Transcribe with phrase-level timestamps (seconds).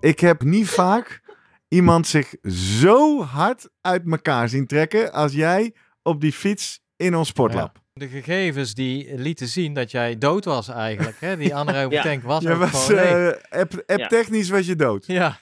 [0.00, 1.20] Ik heb niet vaak
[1.68, 7.28] iemand zich zo hard uit elkaar zien trekken als jij op die fiets in ons
[7.28, 7.78] sportlab.
[7.92, 11.16] De gegevens die lieten zien dat jij dood was eigenlijk.
[11.20, 11.36] Hè?
[11.36, 12.02] Die anaerobe Ja.
[12.02, 13.30] tank was Je ook was, gewoon leeg.
[13.34, 14.06] eh, app, app Ja.
[14.06, 15.06] technisch was je dood.
[15.06, 15.38] Ja,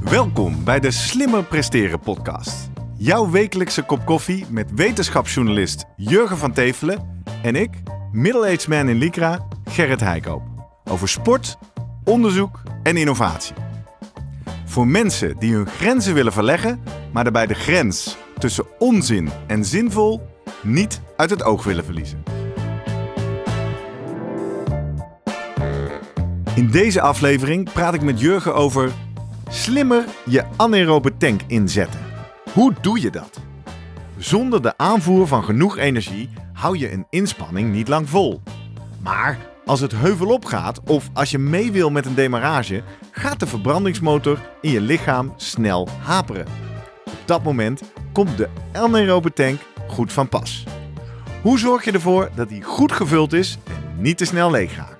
[0.00, 2.70] Welkom bij de Slimmer Presteren podcast.
[2.96, 7.70] Jouw wekelijkse kop koffie met wetenschapsjournalist Jurgen van Tevelen en ik,
[8.12, 10.42] middle-aged man in Lycra, Gerrit Heikoop.
[10.84, 11.58] Over sport,
[12.04, 13.54] onderzoek en innovatie.
[14.64, 16.82] Voor mensen die hun grenzen willen verleggen,
[17.12, 20.28] maar daarbij de grens tussen onzin en zinvol
[20.62, 22.22] niet uit het oog willen verliezen.
[26.54, 28.92] In deze aflevering praat ik met Jurgen over
[29.48, 32.00] slimmer je anaerobe tank inzetten.
[32.52, 33.49] Hoe doe je dat?
[34.20, 38.40] Zonder de aanvoer van genoeg energie hou je een inspanning niet lang vol.
[39.02, 43.46] Maar als het heuvel opgaat of als je mee wil met een demarrage, gaat de
[43.46, 46.46] verbrandingsmotor in je lichaam snel haperen.
[47.04, 47.82] Op dat moment
[48.12, 50.64] komt de anaerobe tank goed van pas.
[51.42, 54.99] Hoe zorg je ervoor dat die goed gevuld is en niet te snel leeg gaat?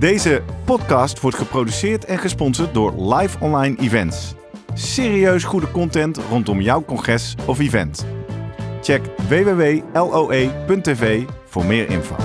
[0.00, 4.34] Deze podcast wordt geproduceerd en gesponsord door Live Online Events.
[4.74, 8.06] Serieus goede content rondom jouw congres of event.
[8.82, 12.16] Check www.loe.tv voor meer info.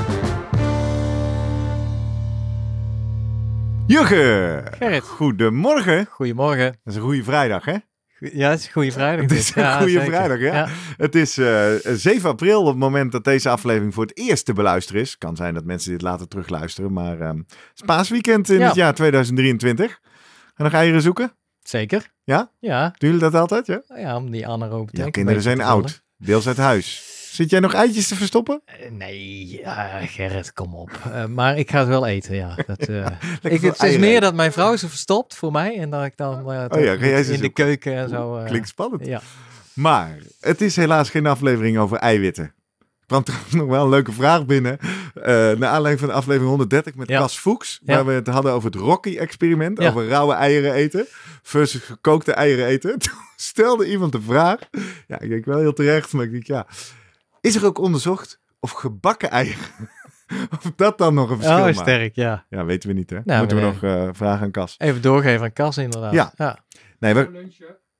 [3.87, 4.73] Jurgen!
[4.77, 5.03] Gerrit.
[5.03, 6.05] Goedemorgen.
[6.05, 6.65] goedemorgen.
[6.65, 7.75] Dat is een goede vrijdag, hè?
[8.17, 9.21] Goe- Ja, het is goede vrijdag.
[9.21, 10.05] Het is Ja, goede zeker.
[10.05, 10.67] vrijdag, ja.
[10.97, 14.53] Het is eh, 7 april op het moment dat deze aflevering voor het eerst te
[14.53, 15.17] beluisteren is.
[15.17, 18.65] Kan zijn dat mensen dit later terugluisteren, maar ehm, het is paasweekend in Ja.
[18.65, 19.99] het jaar 2023.
[20.55, 21.31] En nog eieren zoeken?
[21.63, 22.11] Zeker.
[22.23, 22.51] Ja?
[22.59, 23.81] Ja, Doen jullie dat altijd, ja?
[23.95, 27.13] ja om die anaerobe een kinderen zijn oud, deels uit huis.
[27.35, 28.61] Zit jij nog eitjes te verstoppen?
[28.65, 30.89] Eh, Nee, ja, Gerrit, kom op.
[31.11, 32.55] Eh, maar ik ga het wel eten, ja.
[32.67, 33.05] Dat, eh,
[33.41, 35.77] ik, het is meer dat mijn vrouw ze verstopt voor mij.
[35.77, 38.43] En dat ik dan Oh ja, ga jij ze in de keuken en zo.
[38.45, 39.05] Klinkt spannend.
[39.05, 39.21] Ja.
[39.73, 42.43] Maar het is helaas geen aflevering over eiwitten.
[42.43, 44.77] Er kwam trouwens nog wel een leuke vraag binnen.
[45.13, 47.19] naar aanleiding van de aflevering 130 met Ja.
[47.19, 47.79] Cas Fuchs.
[47.85, 47.95] Ja.
[47.95, 49.81] Waar we het hadden over het Rocky-experiment.
[49.81, 49.89] Ja.
[49.89, 51.05] Over rauwe eieren eten
[51.41, 52.99] versus gekookte eieren eten.
[52.99, 54.59] Toen stelde iemand de vraag.
[55.07, 56.13] Ja, ik denk wel heel terecht.
[56.13, 56.67] Maar ik denk ja.
[57.45, 59.65] Is er ook onderzocht of gebakken eieren...
[60.55, 61.77] of dat dan nog een verschil Oh, maakt?
[61.77, 62.45] sterk, ja.
[62.49, 63.19] Ja, weten we niet hè.
[63.23, 63.71] Nou, Moeten we nee.
[63.73, 64.75] nog eh, vragen aan Cas.
[64.77, 66.13] Even doorgeven aan Cas inderdaad.
[66.13, 66.33] Ja.
[66.35, 66.59] ja.
[66.99, 67.49] Nee, we,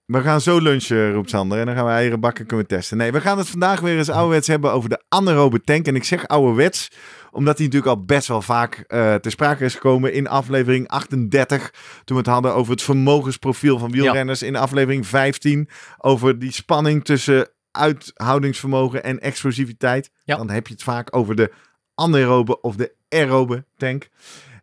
[0.06, 1.60] we gaan zo lunchen, roept Sander.
[1.60, 2.98] En dan gaan we eieren bakken, kunnen testen.
[2.98, 5.88] Nee, we gaan het vandaag weer eens ouderwets hebben over de anaerobe tank.
[5.88, 6.92] En ik zeg ouderwets,
[7.32, 11.72] omdat die natuurlijk al best wel vaak eh ter sprake is gekomen in aflevering 38.
[12.04, 14.42] Toen we het hadden over het vermogensprofiel van wielrenners.
[14.42, 20.12] In aflevering 15 over die spanning tussen uithoudingsvermogen en explosiviteit.
[20.24, 20.36] Ja.
[20.38, 21.52] Dan heb je het vaak over de
[21.96, 24.10] anaerobe of de aerobe tank.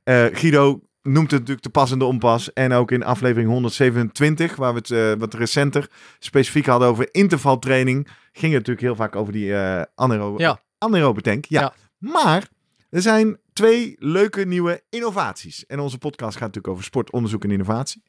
[0.04, 2.52] Eh, Guido noemt het natuurlijk de passende onpas.
[2.52, 8.06] En ook in aflevering 127, waar we het eh, wat recenter specifiek hadden over intervaltraining,
[8.32, 10.60] ging het natuurlijk heel vaak over die eh anaerobe, Ja.
[10.78, 11.44] anaerobe tank.
[11.44, 11.60] Ja.
[11.60, 11.72] Ja.
[11.98, 12.48] Maar
[12.90, 15.66] er zijn twee leuke nieuwe innovaties.
[15.66, 18.02] En onze podcast gaat natuurlijk over sport, onderzoek en innovatie.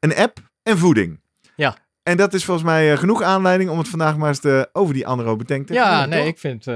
[0.00, 1.20] Een app en voeding.
[1.56, 1.76] Ja.
[2.08, 4.94] En dat is volgens mij eh, genoeg aanleiding om het vandaag maar eens te, over
[4.94, 6.28] die anaerobe tank te Ja, nee, toch?
[6.28, 6.66] ik vind...
[6.66, 6.74] eh,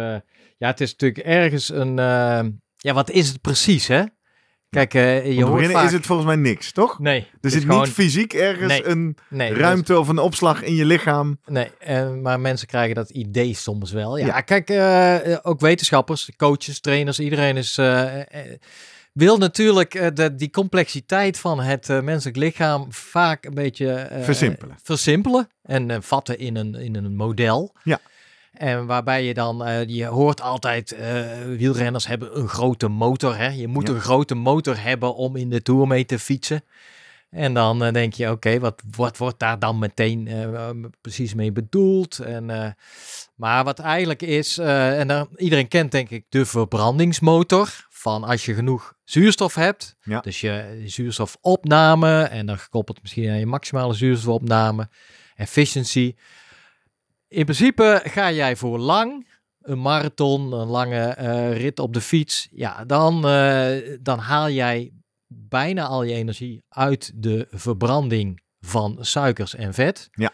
[0.59, 1.99] ja, het is natuurlijk ergens een...
[1.99, 2.41] eh,
[2.77, 4.03] ja, wat is het precies, hè?
[4.71, 5.01] Kijk, Om
[5.33, 5.87] je hoort vaak...
[5.87, 6.99] is het volgens mij niks, toch?
[6.99, 7.27] Nee.
[7.41, 8.87] Er zit gewoon- niet fysiek ergens Nee.
[8.87, 11.39] een nee, ruimte of een opslag in je lichaam.
[11.47, 14.17] nee, eh, maar mensen krijgen dat idee soms wel.
[14.19, 14.41] Ja, Ja.
[14.41, 14.71] kijk,
[15.43, 17.79] ook wetenschappers, coaches, trainers, iedereen is...
[19.13, 24.25] wil natuurlijk eh, de, die complexiteit van het eh, menselijk lichaam vaak een beetje eh,
[24.25, 24.77] Versimpelen.
[24.83, 27.75] versimpelen en vatten in een, in een model.
[27.85, 28.01] Ja.
[28.53, 30.97] En waarbij je dan, je hoort altijd,
[31.57, 33.37] wielrenners hebben een grote motor.
[33.37, 33.49] Hè?
[33.49, 33.95] Je moet Ja.
[33.95, 36.65] een grote motor hebben om in de Tour mee te fietsen.
[37.31, 40.29] En dan denk je, oké, wat, wat wordt daar dan meteen
[41.01, 42.19] precies mee bedoeld?
[42.19, 42.77] En,
[43.35, 47.87] maar wat eigenlijk is, en dan, iedereen kent denk ik de verbrandingsmotor.
[48.03, 50.21] Van als je genoeg zuurstof hebt, Ja.
[50.21, 54.89] dus je zuurstofopname en dan gekoppeld misschien aan je maximale zuurstofopname,
[55.35, 56.15] efficiency.
[57.29, 59.29] In principe ga jij voor lang
[59.61, 64.93] een marathon, een lange eh, rit op de fiets, ja, dan, eh, dan haal jij
[65.27, 70.09] bijna al je energie uit de verbranding van suikers en vet.
[70.13, 70.33] Ja.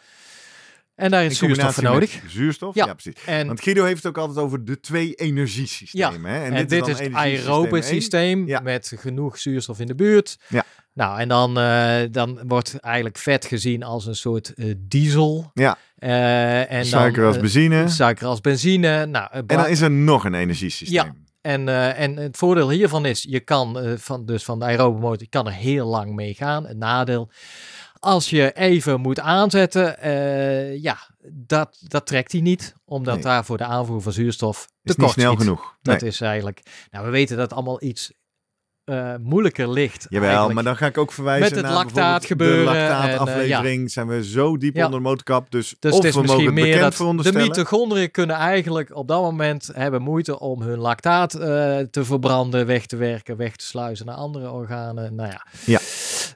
[0.98, 2.20] En daar is zuurstof voor nodig.
[2.26, 2.74] Zuurstof?
[2.74, 2.86] Ja.
[2.86, 3.24] Ja, precies.
[3.26, 6.30] En Want Guido heeft het ook altijd over de twee energiesystemen.
[6.30, 6.42] hè?
[6.42, 8.60] En, dit, is dan het aerobe systeem Ja.
[8.60, 10.38] met genoeg zuurstof in de buurt.
[10.48, 10.64] Ja.
[10.94, 15.50] Nou, en dan, eh, dan wordt eigenlijk vet gezien als een soort eh, diesel.
[15.54, 15.78] Ja.
[15.96, 17.88] Eh, en Suiker dan, als benzine.
[17.88, 19.06] suiker als benzine.
[19.06, 21.04] Nou, En dan is er nog een energiesysteem.
[21.04, 21.14] Ja.
[21.40, 25.28] en, en het voordeel hiervan is, je kan van, dus van de aerobe motor, je
[25.28, 26.66] kan er heel lang mee gaan.
[26.66, 27.30] Het nadeel,
[28.00, 30.98] als je even moet aanzetten, eh, ja,
[31.32, 32.74] dat, dat trekt hij niet.
[32.84, 33.22] Omdat Nee.
[33.22, 35.40] daar voor de aanvoer van zuurstof Is niet snel schiet.
[35.42, 35.76] genoeg.
[35.82, 36.60] Dat is eigenlijk.
[36.90, 38.12] Nou, we weten dat allemaal iets
[38.84, 40.06] eh, moeilijker ligt.
[40.08, 40.54] Jawel, eigenlijk.
[40.54, 43.90] maar dan ga ik ook verwijzen Met het naar lactaat gebeuren De en, eh, lactaataflevering
[43.90, 44.84] zijn we zo diep Ja.
[44.84, 45.50] onder de motorkap.
[45.50, 46.80] Dus, Dus of het is we mogen misschien het meer
[47.24, 52.66] dat de mitochondriën kunnen eigenlijk op dat moment hebben moeite om hun lactaat te verbranden,
[52.66, 55.14] weg te werken, weg te sluizen naar andere organen.
[55.14, 55.46] Nou ja.
[55.64, 55.78] Ja.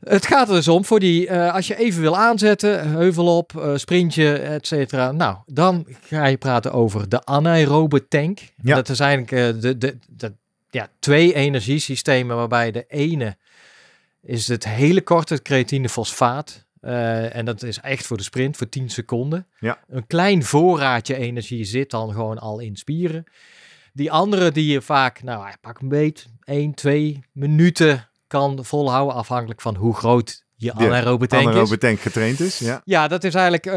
[0.03, 3.57] Het gaat er dus om voor die, eh, als je even wil aanzetten, heuvel op,
[3.57, 5.13] eh, sprintje, et cetera.
[5.13, 8.41] Nou, dan ga je praten over de anaerobe tank.
[8.63, 8.75] Ja.
[8.75, 10.33] Dat is eigenlijk eh, de, de, de,
[10.71, 13.37] ja, twee energiesystemen waarbij de ene
[14.23, 16.67] is het hele korte het creatine fosfaat.
[16.81, 19.47] Eh, en dat is echt voor de sprint, voor 10 seconden.
[19.59, 19.79] Ja.
[19.89, 23.25] Een klein voorraadje energie zit dan gewoon al in spieren.
[23.93, 29.61] Die andere die je vaak, nou pak een beet, 1, 2 minuten kan volhouden, afhankelijk
[29.61, 31.49] van hoe groot je anaerobe tank is.
[31.49, 32.59] anaerobe tank getraind is.
[32.59, 32.81] Ja.
[32.85, 33.73] Ja, dat is eigenlijk, eh,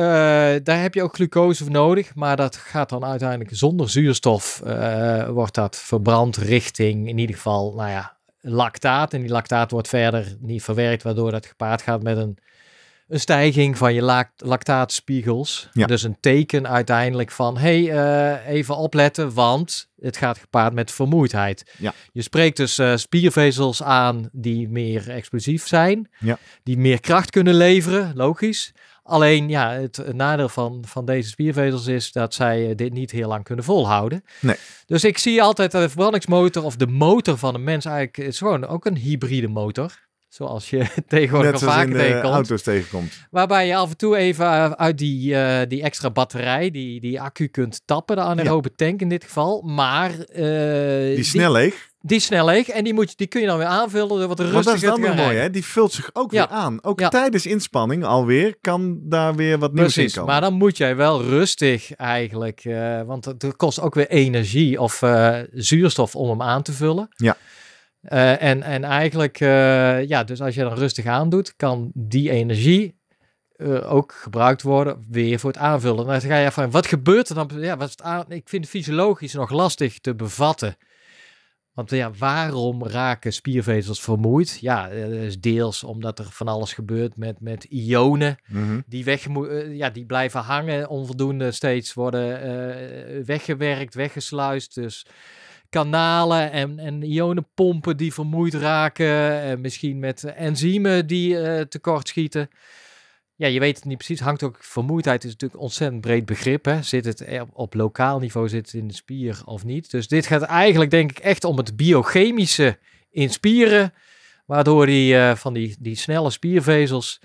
[0.63, 5.27] daar heb je ook glucose voor nodig, maar dat gaat dan uiteindelijk zonder zuurstof, eh,
[5.27, 9.13] wordt dat verbrand richting in ieder geval, nou ja, lactaat.
[9.13, 12.37] En die lactaat wordt verder niet verwerkt, waardoor dat gepaard gaat met een,
[13.07, 14.31] een stijging van je lac-
[14.85, 15.69] lactaatspiegels.
[15.73, 15.85] Ja.
[15.85, 21.73] Dus een teken uiteindelijk van, hey, eh, even opletten, want het gaat gepaard met vermoeidheid.
[21.77, 21.93] Ja.
[22.11, 26.37] Je spreekt dus eh, spiervezels aan die meer explosief zijn, Ja.
[26.63, 28.71] die meer kracht kunnen leveren, logisch.
[29.03, 33.11] Alleen ja, het, het nadeel van, van deze spiervezels is dat zij eh, dit niet
[33.11, 34.23] heel lang kunnen volhouden.
[34.41, 34.55] Nee.
[34.85, 38.37] Dus ik zie altijd dat de verbrandingsmotor of de motor van een mens eigenlijk is
[38.37, 40.03] gewoon ook een hybride motor.
[40.35, 42.33] Zoals je tegenwoordig Net de tegenkomt.
[42.33, 43.13] auto's tegenkomt.
[43.31, 47.21] Waarbij je af en toe even eh, uit die, eh, die extra batterij, die, die
[47.21, 49.61] accu kunt tappen, de anaerobe tank in dit geval.
[49.61, 51.89] Maar eh, Die snel leeg.
[52.01, 54.39] die is snel leeg en die, moet die kun je dan weer aanvullen door wat
[54.39, 55.49] rustiger dat is dan te mooi, hè?
[55.49, 56.47] Die vult zich ook Ja.
[56.47, 56.83] weer aan.
[56.83, 57.09] Ook Ja.
[57.09, 60.31] tijdens inspanning alweer kan daar weer wat nieuws in komen.
[60.31, 62.61] maar dan moet jij wel rustig eigenlijk,
[63.05, 65.01] want het kost ook weer energie of
[65.53, 67.07] zuurstof om hem aan te vullen.
[67.15, 67.37] Ja.
[68.05, 72.99] Eh, en, en eigenlijk, eh, ja, dus als je dan rustig aandoet, kan die energie
[73.55, 76.05] eh, ook gebruikt worden weer voor het aanvullen.
[76.05, 77.49] Dan ga je van, wat gebeurt er dan?
[77.55, 78.25] Ja, wat aan?
[78.31, 80.77] Ik vind het fysiologisch nog lastig te bevatten.
[81.73, 84.57] Want ja, waarom raken spiervezels vermoeid?
[84.61, 88.79] Ja, dat is deels omdat er van alles gebeurt met, met ionen Mhm.
[88.85, 89.27] die, weg,
[89.69, 94.75] ja, die blijven hangen, onvoldoende steeds worden weggewerkt, weggesluist.
[94.75, 95.05] Dus
[95.69, 99.41] kanalen en, en ionenpompen die vermoeid raken.
[99.41, 102.49] En misschien met enzymen die eh, tekort schieten.
[103.37, 104.19] Ja, je weet het niet precies.
[104.19, 106.65] Hangt ook, vermoeidheid is natuurlijk ontzettend breed begrip.
[106.65, 106.81] Hè?
[106.81, 109.91] Zit het er op lokaal niveau, zit in de spier of niet?
[109.91, 112.77] Dus dit gaat eigenlijk denk ik echt om het biochemische
[113.09, 113.93] in spieren.
[114.45, 117.21] Waardoor die eh, van die, die snelle spiervezels,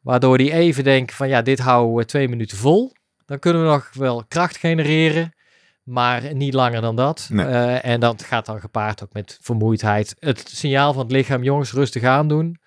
[0.00, 2.92] waardoor die even denken van ja, dit houden we twee minuten vol.
[3.26, 5.34] Dan kunnen we nog wel kracht genereren,
[5.82, 7.28] maar niet langer dan dat.
[7.30, 7.46] Nee.
[7.46, 10.16] Eh, en dat gaat dan gepaard ook met vermoeidheid.
[10.18, 12.60] Het signaal van het lichaam, jongens, rustig aandoen.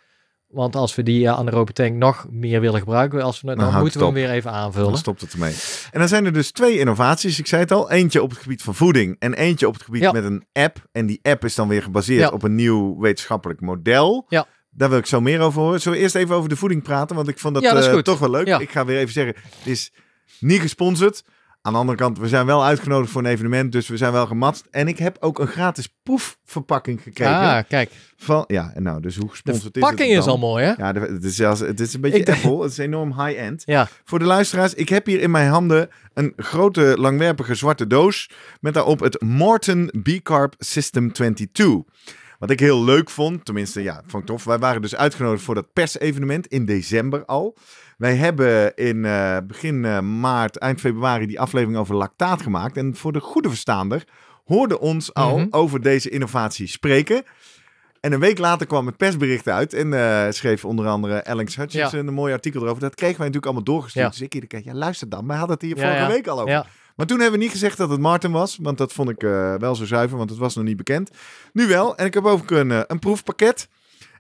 [0.48, 3.80] Want als we die uh, anaerobe tank nog meer willen gebruiken, als we, dan, houdt
[3.82, 4.98] moeten we hem weer even Dan aanvullen.
[4.98, 5.56] stopt het ermee.
[5.92, 7.40] En dan zijn er dus twee innovaties.
[7.40, 7.92] Ik zei het al.
[7.92, 9.16] Eentje op het gebied van voeding.
[9.20, 10.12] En eentje op het gebied Ja.
[10.12, 10.88] met een app.
[10.92, 12.30] En die app is dan weer gebaseerd Ja.
[12.30, 14.26] op een nieuw wetenschappelijk model.
[14.30, 14.46] Ja.
[14.70, 15.82] Daar wil ik zo meer over horen.
[15.82, 17.16] Zullen we eerst even over de voeding praten?
[17.16, 18.48] Want ik vond dat, Ja, dat is eh, toch wel leuk.
[18.48, 19.36] Ik ga weer even zeggen.
[19.58, 19.92] Het is
[20.40, 21.24] niet gesponsord.
[21.66, 23.72] Aan de andere kant, we zijn wel uitgenodigd voor een evenement.
[23.72, 24.68] Dus we zijn wel gematst.
[24.72, 27.34] En ik heb ook een gratis poefverpakking gekregen.
[27.36, 27.92] Ah, kijk.
[28.18, 30.34] Van, ja, en nou, dus hoe De gesponsord is verpakking het is dan?
[30.34, 30.74] al mooi, hè?
[30.78, 32.62] Ja, de- het is, zelfs, het is een beetje Ik Apple.
[32.62, 33.64] Het is enorm high-end.
[33.66, 33.88] Ja.
[34.04, 38.30] Voor de luisteraars, ik heb hier in mijn handen een grote langwerpige zwarte doos
[38.60, 41.68] met daarop het Morton B-Carb System 22.
[42.40, 44.44] Wat ik heel leuk vond, tenminste ja, vond ik tof.
[44.44, 47.58] Wij waren dus uitgenodigd voor dat persevenement in december al.
[47.98, 52.78] Wij hebben in eh, begin eh, maart, eind februari die aflevering over lactaat gemaakt.
[52.78, 54.04] En voor de goede verstaander
[54.46, 55.48] hoorde ons al Mhm.
[55.50, 57.24] over deze innovatie spreken.
[58.00, 62.08] En een week later kwam het persbericht uit en eh, schreef onder andere Alex Hutchinson
[62.08, 62.82] een mooi artikel erover.
[62.82, 64.06] Dat kregen wij natuurlijk allemaal doorgestuurd.
[64.06, 64.12] Ja.
[64.12, 66.40] Dus ik iedere keer, ja luister dan, wij hadden het hier Ja, vorige week al
[66.42, 66.66] over.
[66.96, 68.58] Maar toen hebben we niet gezegd dat het Martin was.
[68.62, 69.22] Want dat vond ik
[69.60, 71.10] wel zo zuiver, want het was nog niet bekend.
[71.54, 71.96] Nu wel.
[71.98, 73.68] En ik heb ook een, een proefpakket.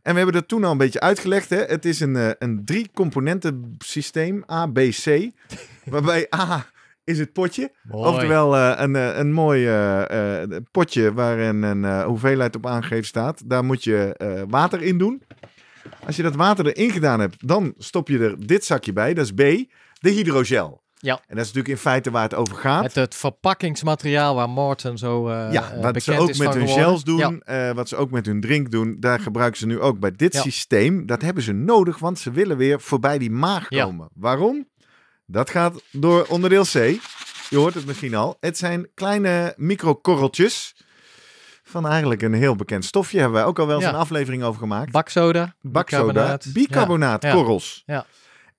[0.05, 1.49] En we hebben dat toen al een beetje uitgelegd.
[1.49, 1.57] Hè.
[1.57, 4.43] Het is een, eh, een drie componenten systeem.
[4.51, 5.29] A, B, C.
[5.93, 6.65] waarbij A
[7.05, 7.71] is het potje.
[7.83, 8.09] Mooi.
[8.09, 13.49] Oftewel eh, een, eh, een mooi eh, eh, potje waarin een hoeveelheid op aangegeven staat.
[13.49, 14.15] Daar moet je
[14.49, 15.23] water in doen.
[16.05, 19.13] Als je dat water erin gedaan hebt, dan stop je er dit zakje bij.
[19.13, 19.69] Dat is B,
[19.99, 20.83] de hydrogel.
[21.05, 21.13] Ja.
[21.27, 22.83] En dat is natuurlijk in feite waar het over gaat.
[22.83, 26.67] Het, het verpakkingsmateriaal waar Morten zo eh ja, eh, wat ze ook met hun geworden.
[26.83, 27.69] gels doen, Ja.
[27.69, 30.33] eh, wat ze ook met hun drink doen, daar gebruiken ze nu ook bij dit
[30.33, 30.41] Ja.
[30.41, 31.05] systeem.
[31.05, 34.09] Dat hebben ze nodig, want ze willen weer voorbij die maag komen.
[34.13, 34.67] Waarom?
[35.25, 36.73] Dat gaat door onderdeel C.
[37.49, 38.37] Je hoort het misschien al.
[38.39, 40.75] Het zijn kleine microkorreltjes
[41.63, 43.17] van eigenlijk een heel bekend stofje.
[43.19, 43.89] Hebben wij ook al wel eens Ja.
[43.89, 44.91] een aflevering over gemaakt.
[44.91, 46.47] Baksoda, Baksoda, bicarbonaat.
[46.53, 47.83] bicarbonaatkorrels.
[47.85, 48.05] Ja.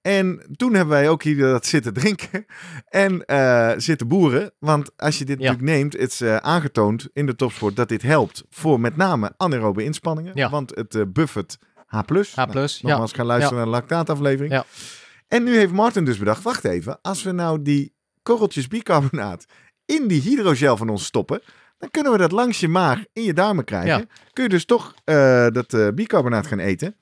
[0.06, 2.46] En toen hebben wij ook hier dat zitten drinken
[2.88, 4.52] en eh, zitten boeren.
[4.58, 5.44] Want als je dit Ja.
[5.44, 9.32] natuurlijk neemt, het is eh, aangetoond in de topsport dat dit helpt voor met name
[9.36, 10.32] anaerobe inspanningen.
[10.34, 10.50] Ja.
[10.50, 11.96] Want het eh, buffert H+.
[11.96, 12.76] H+, Nou, ja.
[12.80, 14.52] nogmaals, gaan luisteren naar de lactaataflevering.
[14.52, 14.64] Ja.
[15.28, 19.44] En nu heeft Martin dus bedacht, wacht even, als we nou die korreltjes bicarbonaat
[19.84, 21.40] in die hydrogel van ons stoppen,
[21.78, 24.08] dan kunnen we dat langs je maag in je darmen krijgen.
[24.32, 26.96] Kun je dus toch eh, dat eh, bicarbonaat gaan eten.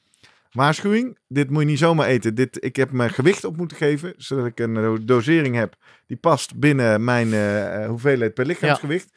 [0.55, 2.35] Waarschuwing, dit moet je niet zomaar eten.
[2.35, 5.75] Dit, ik heb mijn gewicht op moeten geven, zodat ik een dosering heb
[6.07, 9.13] die past binnen mijn eh, eh, hoeveelheid per lichaamsgewicht.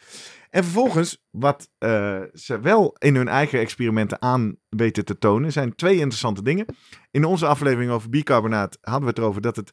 [0.49, 5.75] En vervolgens, wat eh, ze wel in hun eigen experimenten aan weten te tonen, zijn
[5.75, 6.65] twee interessante dingen.
[7.11, 9.71] In onze aflevering over bicarbonaat hadden we het erover dat het,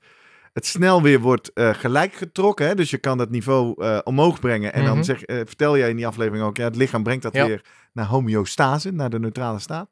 [0.53, 2.67] het snel weer wordt eh, gelijk getrokken.
[2.67, 2.75] Hè?
[2.75, 4.73] Dus je kan dat niveau omhoog brengen.
[4.73, 5.05] En dan Mhm.
[5.05, 7.47] zeg, vertel jij in die aflevering ook, ja, het lichaam brengt dat Ja.
[7.47, 9.91] weer naar homeostase, naar de neutrale staat.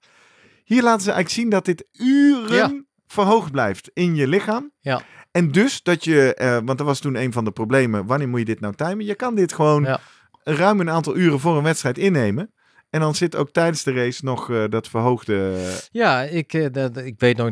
[0.72, 2.82] Hier laten ze eigenlijk zien dat dit uren Ja.
[3.06, 4.72] verhoogd blijft in je lichaam.
[4.80, 5.02] Ja.
[5.30, 8.38] En dus dat je, eh, want dat was toen een van de problemen, wanneer moet
[8.38, 9.04] je dit nou timen?
[9.04, 10.00] Je kan dit gewoon Ja.
[10.44, 12.52] ruim een aantal uren voor een wedstrijd innemen.
[12.90, 15.54] En dan zit ook tijdens de race nog eh, dat verhoogde...
[15.90, 17.50] Ja, ik, eh, dat, ik weet nog,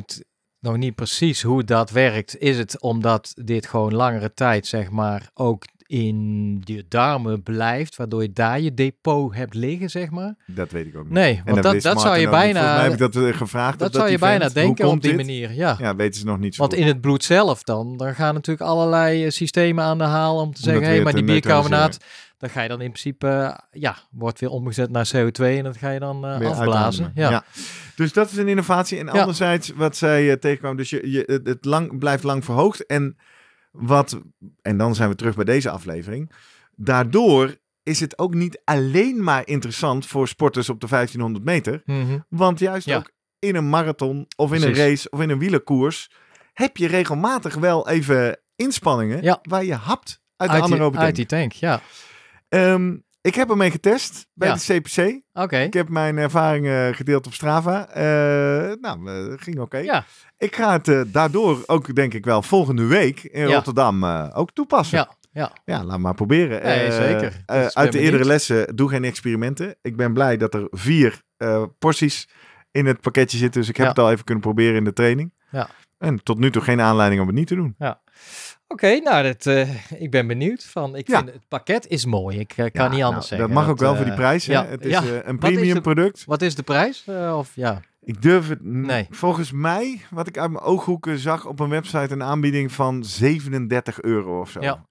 [0.58, 2.38] nog niet precies hoe dat werkt.
[2.38, 8.22] Is het omdat dit gewoon langere tijd, zeg maar, ook in je darmen blijft, waardoor
[8.22, 10.34] je daar je depot hebt liggen, zeg maar?
[10.46, 11.12] Dat weet ik ook niet.
[11.12, 12.22] Nee, En want dat, wist dat zou je.
[12.28, 13.78] Volgens mij bijna, heb ik dat eh, gevraagd.
[13.78, 15.20] dat op zou je bijna denken op die dit?
[15.26, 15.76] manier, ja.
[15.78, 16.82] Ja, weten ze nog niet zo Want goed.
[16.82, 20.54] in het bloed zelf dan, dan gaan natuurlijk allerlei eh, systemen aan de haal om
[20.54, 21.98] te zeggen, hé, weer maar die biercarbonaat,
[22.38, 25.76] dan ga je dan in principe, eh, ja, wordt weer omgezet naar CO2 en dat
[25.76, 27.12] ga je dan eh, Weer afblazen.
[27.14, 27.44] Ja.
[27.96, 28.98] Dus dat is een innovatie.
[28.98, 29.12] En Ja.
[29.12, 32.86] anderzijds, wat zij eh, tegenkwam, dus je, je, het lang, blijft lang verhoogd.
[32.86, 33.16] En
[33.70, 34.20] wat,
[34.62, 36.32] en dan zijn we terug bij deze aflevering.
[36.76, 41.82] Daardoor is het ook niet alleen maar interessant voor sporters op de 1500 meter.
[41.84, 42.18] Mhm.
[42.28, 42.96] Want juist Ja.
[42.96, 46.10] ook in een marathon of in een race of in een wielerkoers
[46.52, 49.38] heb je regelmatig wel even inspanningen Ja.
[49.42, 51.80] waar je hapt uit, Uit, de anaerobe uit die tank, ja.
[52.48, 54.54] Ehm, ik heb ermee getest bij Ja.
[54.54, 55.20] de CPC.
[55.32, 55.58] Oké.
[55.58, 57.88] Ik heb mijn ervaringen gedeeld op Strava.
[57.88, 58.02] Eh,
[58.80, 59.78] nou, eh, ging oké.
[59.78, 60.04] Ja,
[60.38, 63.54] Ik ga het eh, daardoor ook, denk ik wel, volgende week in Ja.
[63.54, 64.98] Rotterdam ook toepassen.
[64.98, 65.52] ja, ja.
[65.64, 66.62] Ja, laat maar proberen.
[66.62, 67.42] Nee, Eh, zeker.
[67.46, 68.24] uit de eerdere benieuwd.
[68.26, 69.76] lessen, doe geen experimenten.
[69.82, 71.22] Ik ben blij dat er vier
[71.78, 72.28] porties
[72.70, 73.60] in het pakketje zitten.
[73.60, 73.92] Dus ik heb Ja.
[73.92, 75.32] het al even kunnen proberen in de training.
[75.50, 75.68] Ja.
[75.98, 77.74] En tot nu toe geen aanleiding om het niet te doen.
[78.72, 79.68] Oké, nou, dat, eh,
[80.00, 80.64] ik ben benieuwd.
[80.64, 81.16] Van, ik Ja.
[81.18, 82.38] vind het pakket is mooi.
[82.38, 83.48] Ik eh, kan Ja, niet nou, anders zeggen.
[83.48, 84.46] Dat mag ook wel voor die eh, prijs.
[84.46, 84.52] hè.
[84.52, 86.24] ja, Het is een is premium de- product.
[86.24, 87.04] Wat is de prijs?
[87.34, 88.64] Of ja, Ik durf het.
[88.64, 89.06] Nee.
[89.10, 94.00] Volgens mij, wat ik uit mijn ooghoeken zag op een website, een aanbieding van 37
[94.02, 94.60] euro of zo.
[94.60, 94.84] Ja.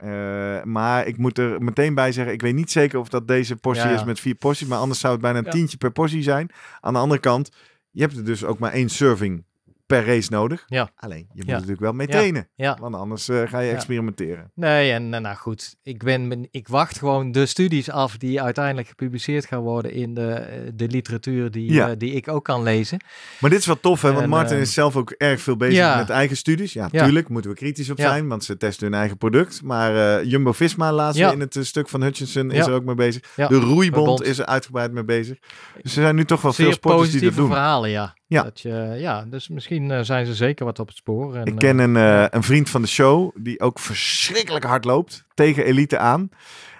[0.65, 3.89] Maar ik moet er meteen bij zeggen, ik weet niet zeker of dat deze portie
[3.91, 6.49] is met vier porties, maar anders zou het bijna een tientje per portie zijn.
[6.79, 7.49] Aan de andere kant,
[7.91, 9.43] je hebt er dus ook maar één serving
[9.89, 10.63] per race nodig.
[10.67, 10.89] Ja.
[10.95, 11.53] Alleen, je moet Ja.
[11.53, 12.13] natuurlijk wel mee Ja.
[12.13, 12.77] trainen, ja.
[12.81, 14.51] want anders eh, ga je experimenteren.
[14.55, 18.87] Nee, en eh, nou goed, ik, ben, ik wacht gewoon de studies af die uiteindelijk
[18.87, 21.95] gepubliceerd gaan worden in de, eh, de literatuur die, Ja.
[21.95, 22.99] die ik ook kan lezen.
[23.39, 24.09] Maar dit is wel tof, hè?
[24.11, 26.73] Want En, Martin is zelf ook erg veel bezig met eigen studies.
[26.73, 29.61] Ja, tuurlijk moeten we kritisch op zijn, want ze testen hun eigen product.
[29.63, 33.23] Maar Jumbo-Visma, laatst in het stuk van Hutchinson, is er ook mee bezig.
[33.35, 33.47] Ja.
[33.47, 34.23] De roeibond Bond.
[34.23, 35.37] is er uitgebreid mee bezig.
[35.81, 37.53] Dus er zijn nu toch wel veel sporters die positieve dat doen.
[37.55, 38.17] verhalen, ja.
[38.29, 38.43] Ja.
[38.43, 41.35] Dat je, ja, dus misschien eh, zijn ze zeker wat op het spoor.
[41.35, 44.85] En, Ik eh, ken een, eh, een vriend van de show die ook verschrikkelijk hard
[44.85, 46.29] loopt tegen elite aan.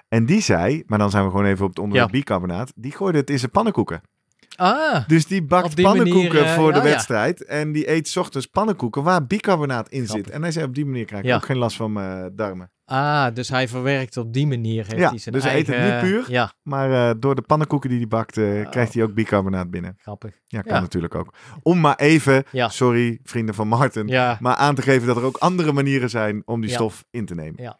[0.07, 2.17] En die zei, maar dan zijn we gewoon even op het onderwerp Ja.
[2.19, 4.01] bicarbonaat, die gooide het in zijn pannenkoeken.
[4.55, 6.83] Ah, Dus die bakt die pannenkoeken manier, voor de ja.
[6.83, 7.45] wedstrijd.
[7.45, 10.29] En die eet 's ochtends pannenkoeken waar bicarbonaat in zit.
[10.29, 12.71] En hij zei, op die manier krijg ik ook geen last van mijn darmen.
[12.89, 14.85] Ah, dus hij verwerkt op die manier.
[14.85, 16.31] Heeft Ja, hij zijn dus hij eet het eigen, niet puur.
[16.31, 18.69] Ja, Maar eh, door de pannenkoeken die hij bakt, eh, Oh.
[18.69, 19.95] krijgt hij ook bicarbonaat binnen.
[20.01, 20.33] grappig.
[20.47, 20.79] Ja, kan Ja.
[20.81, 21.33] natuurlijk ook.
[21.61, 22.69] Om maar even, Ja.
[22.69, 24.05] sorry vrienden van Martin,
[24.39, 27.35] maar aan te geven dat er ook andere manieren zijn om die stof in te
[27.35, 27.63] nemen.
[27.63, 27.77] Ja.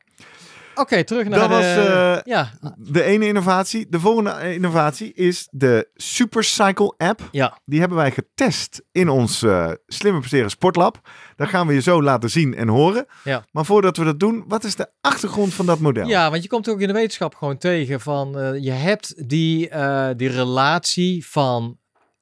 [0.80, 1.56] Oké, terug naar Dat de...
[1.56, 3.88] was eh, ja, de ene innovatie.
[3.90, 7.28] De volgende innovatie is de Supercycle app.
[7.32, 11.10] ja, Die hebben wij getest in ons eh Slimme Presteren Sportlab.
[11.36, 13.06] Dat gaan we je zo laten zien en horen.
[13.24, 13.46] Ja.
[13.52, 16.08] Maar voordat we dat doen, wat is de achtergrond van dat model?
[16.08, 18.40] ja, want je komt ook in de wetenschap gewoon tegen van...
[18.40, 21.78] eh, je hebt die, eh, die relatie van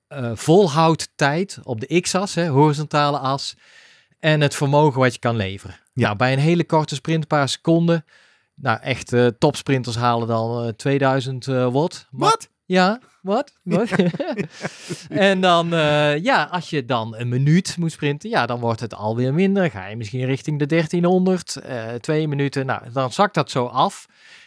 [0.08, 3.56] eh volhoudtijd op de x-as, hè, horizontale as...
[4.20, 5.76] en het vermogen wat je kan leveren.
[5.94, 6.04] Ja.
[6.06, 8.06] Nou, bij een hele korte sprint, een paar seconden...
[8.62, 12.08] Nou, echt eh, topsprinters halen dan eh, 2000 eh, watt.
[12.12, 12.50] Maar- Wat?
[12.66, 13.52] Ja, wat?
[15.10, 18.94] En dan, eh, ja, als je dan een minuut moet sprinten, ja, dan wordt het
[18.96, 19.72] alweer minder.
[19.72, 22.66] Ga je misschien richting de 1300, eh, twee minuten.
[22.66, 24.06] Nou, dan zakt dat zo af.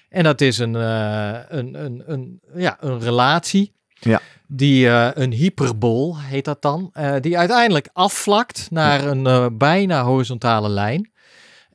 [0.09, 3.73] En dat is een, eh, een, een, een, ja, een relatie.
[4.01, 4.21] Ja.
[4.47, 6.91] Die eh, een hyperbol heet dat dan.
[6.93, 11.11] eh, die uiteindelijk afvlakt naar een eh, bijna horizontale lijn.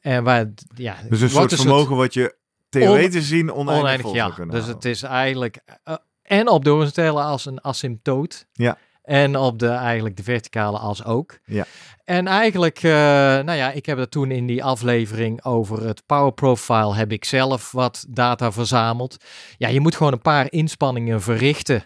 [0.05, 0.45] En waar,
[0.75, 2.35] ja, Dus een soort vermogen wat je
[2.69, 4.27] theoretisch gezien oneindig, ja.
[4.27, 4.65] Dus houden.
[4.65, 8.47] het is eigenlijk eh, en op de horizontale as een asymptoot.
[8.53, 8.77] Ja.
[9.03, 11.39] En op de eigenlijk de verticale as ook.
[11.45, 11.65] Ja.
[12.03, 16.33] En eigenlijk, eh, nou ja, ik heb dat toen in die aflevering over het power
[16.33, 19.17] profile heb ik zelf wat data verzameld.
[19.57, 21.85] Ja, je moet gewoon een paar inspanningen verrichten.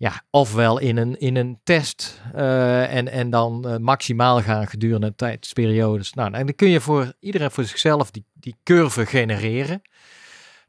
[0.00, 5.14] Ja, ofwel in een, in een test eh, en, en dan eh, maximaal gaan gedurende
[5.14, 6.12] tijdsperiodes.
[6.12, 9.82] Nou, en dan kun je voor iedereen voor zichzelf die, die curve genereren.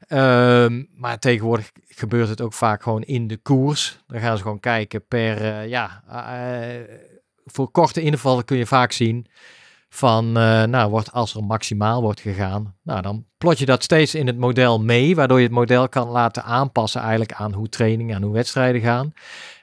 [0.08, 3.98] Ehm, maar tegenwoordig gebeurt het ook vaak gewoon in de koers.
[4.06, 6.02] Dan gaan ze gewoon kijken per, eh, ja,
[7.44, 9.26] voor korte invallen kun je vaak zien
[9.92, 14.14] van, eh, nou, wordt, als er maximaal wordt gegaan, nou, dan plot je dat steeds
[14.14, 18.16] in het model mee, waardoor je het model kan laten aanpassen eigenlijk aan hoe trainingen
[18.16, 19.12] en hoe wedstrijden gaan.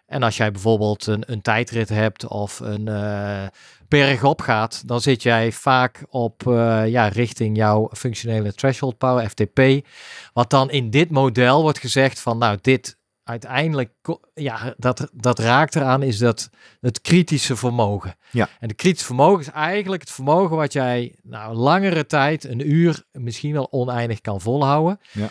[0.06, 3.48] En als jij bijvoorbeeld een, een tijdrit hebt of een eh
[3.88, 9.30] berg op gaat, dan zit jij vaak op eh, ja, richting jouw functionele threshold power,
[9.30, 9.88] FTP.
[10.34, 13.92] Wat dan in dit model wordt gezegd van, nou, dit uiteindelijk,
[14.34, 16.50] ja, dat, dat raakt eraan, is dat
[16.82, 18.16] het kritische vermogen.
[18.32, 18.50] Ja.
[18.60, 23.04] En het kritische vermogen is eigenlijk het vermogen wat jij, nou, langere tijd, een uur,
[23.12, 25.00] misschien wel oneindig kan volhouden.
[25.12, 25.30] Ja.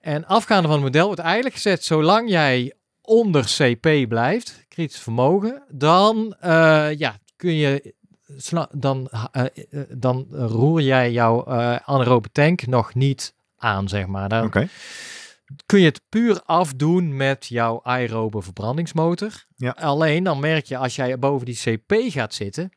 [0.00, 5.62] En afgaande van het model wordt eigenlijk gezet, zolang jij onder CP blijft, kritisch vermogen,
[5.68, 7.94] dan eh, ja, kun je
[8.70, 11.44] dan, eh, eh, dan roer jij jouw
[11.84, 14.28] anaerobe tank nog niet aan, zeg maar.
[14.28, 14.44] Dan.
[15.66, 19.44] Kun je het puur afdoen met jouw aerobe verbrandingsmotor.
[19.56, 19.70] Ja.
[19.70, 22.70] Alleen dan merk je als jij boven die CP gaat zitten,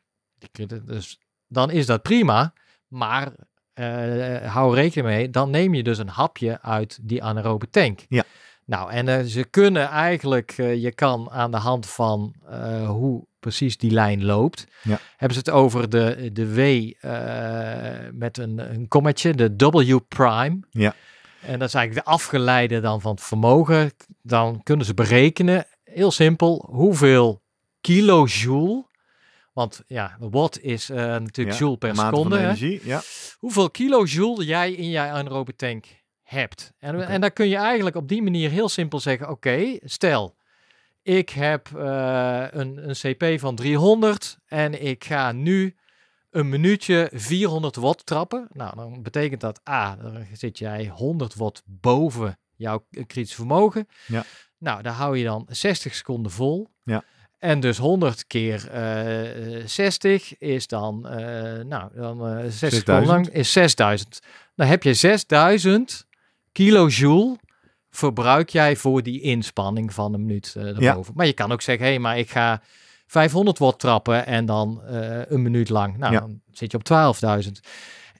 [0.85, 2.53] dus, dan is dat prima,
[2.87, 3.31] maar
[3.73, 8.05] eh, hou rekening mee, dan neem je dus een hapje uit die anaerobe tank.
[8.09, 8.23] Ja.
[8.65, 12.35] Nou, en eh, ze kunnen eigenlijk, eh, je kan aan de hand van
[12.87, 14.99] hoe precies die lijn loopt, Ja.
[15.17, 16.91] hebben ze het over de, de W
[18.13, 20.59] met een, een kommetje, de W prime.
[20.69, 20.95] Ja.
[21.41, 23.91] En dat is eigenlijk de afgeleide dan van het vermogen.
[24.21, 27.41] Dan kunnen ze berekenen, heel simpel, hoeveel
[27.81, 28.85] kilojoule,
[29.53, 33.01] want ja, watt is eh, natuurlijk Ja, joule per seconde, energie, ja.
[33.37, 35.85] hoeveel kilojoule jij in je anaerobe tank
[36.23, 36.73] hebt.
[36.79, 40.35] En, en dan kun je eigenlijk op die manier heel simpel zeggen, oké, stel,
[41.03, 45.75] ik heb eh, een, een CP van 300 en ik ga nu
[46.31, 48.47] een minuutje 400 watt trappen.
[48.53, 53.87] Nou, dan betekent dat, A, dan zit jij 100 watt boven jouw kritisch vermogen.
[54.07, 54.23] Ja.
[54.57, 56.67] Nou, daar hou je dan 60 seconden vol.
[56.83, 57.03] Ja.
[57.39, 63.07] En dus 100 keer eh 60 is dan, eh, nou, dan eh 60 seconden 6000.
[63.07, 64.19] lang is 6000.
[64.55, 66.05] Dan heb je 6000
[66.51, 67.37] kilojoule
[67.89, 71.13] verbruik jij voor die inspanning van een minuut eh erboven.
[71.15, 72.61] Maar je kan ook zeggen, hé, hey, maar ik ga
[73.11, 75.97] 500 watt trappen en dan eh, een minuut lang.
[75.97, 76.19] Nou, Ja.
[76.19, 77.51] dan zit je op 12.000.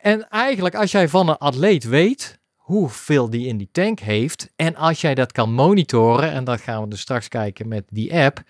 [0.02, 4.76] En eigenlijk als jij van een atleet weet hoeveel die in die tank heeft en
[4.76, 8.42] als jij dat kan monitoren, en dat gaan we dus straks kijken met die app,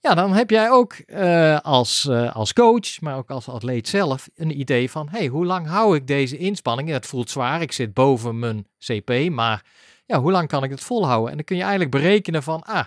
[0.00, 4.28] ja, dan heb jij ook eh, als, eh, als coach, maar ook als atleet zelf,
[4.34, 6.88] een idee van, hey, hoe lang hou ik deze inspanning?
[6.88, 9.64] Het voelt zwaar, ik zit boven mijn CP, maar
[10.06, 11.30] ja, hoe lang kan ik het volhouden?
[11.30, 12.84] En dan kun je eigenlijk berekenen van, ah,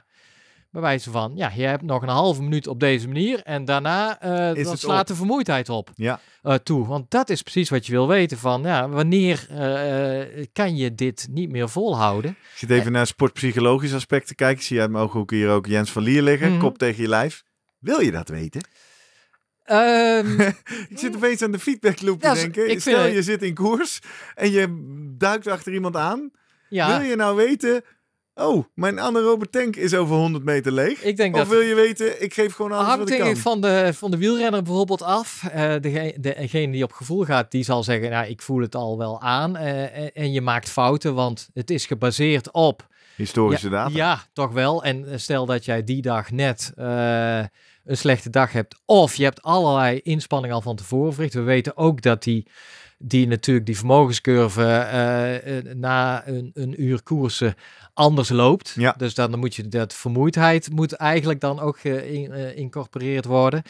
[0.71, 4.19] bij wijze van, ja, je hebt nog een halve minuut op deze manier en daarna
[4.21, 5.07] eh, Is dan slaat op.
[5.07, 6.87] de vermoeidheid op Ja, eh, toe.
[6.87, 11.27] Want dat is precies wat je wil weten van, ja, wanneer eh, kan je dit
[11.31, 12.31] niet meer volhouden?
[12.31, 14.63] ik zit even naar sportpsychologisch aspect te kijken.
[14.63, 16.59] Zie uit mijn ooghoek hier ook Jens van Lier liggen, Mhm.
[16.59, 17.43] kop tegen je lijf.
[17.79, 18.61] Wil je dat weten?
[19.63, 20.39] Ehm,
[20.89, 22.81] Ik zit opeens aan de feedback loop te Ja, z- denken.
[22.81, 23.99] Stel, het- je zit in koers
[24.35, 24.67] en je
[25.17, 26.31] duikt achter iemand aan.
[26.69, 27.83] ja, Wil je nou weten
[28.39, 31.03] Oh, mijn anaerobe tank is over 100 meter leeg.
[31.03, 33.35] Ik denk of dat wil je weten, ik geef gewoon alles hangt wat ik kan.
[33.35, 35.43] van de, van de wielrenner bijvoorbeeld af.
[35.51, 38.97] Eh degene, degene die op gevoel gaat, die zal zeggen, nou, ik voel het al
[38.97, 39.55] wel aan.
[39.57, 42.87] Eh, en, en je maakt fouten, want het is gebaseerd op...
[43.15, 43.95] Historische ja, data.
[43.95, 44.83] Ja, toch wel.
[44.83, 47.43] En eh, stel dat jij die dag net eh,
[47.85, 48.75] een slechte dag hebt.
[48.85, 51.33] Of je hebt allerlei inspanningen al van tevoren verricht.
[51.33, 52.47] We weten ook dat die,
[53.01, 57.55] die natuurlijk die vermogenscurve eh, eh, na een, een uur koersen
[57.99, 58.73] anders loopt.
[58.75, 58.93] Ja.
[58.97, 63.61] Dus dan moet je dat vermoeidheid moet eigenlijk dan ook geïncorporeerd worden.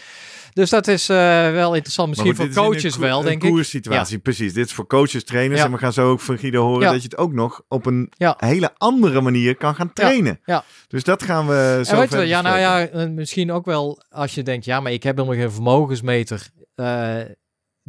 [0.54, 1.18] Dus dat is eh,
[1.52, 2.10] wel interessant.
[2.10, 3.50] Misschien voor een coaches wel, een denk ik.
[3.50, 4.54] koerssituatie, precies.
[4.54, 5.60] Dit is voor coaches, trainers.
[5.60, 5.66] Ja.
[5.66, 8.12] En we gaan zo ook van Guido horen dat je het ook nog op een
[8.38, 10.40] hele andere manier kan gaan trainen.
[10.46, 10.64] ja.
[10.88, 14.36] Dus dat gaan we zo En weet ja, nou ja, eh, misschien ook wel als
[14.36, 16.48] je denkt, ja, maar ik heb helemaal geen vermogensmeter.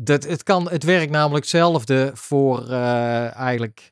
[0.03, 3.91] Dat, het, kan, het werkt namelijk hetzelfde voor eh, eigenlijk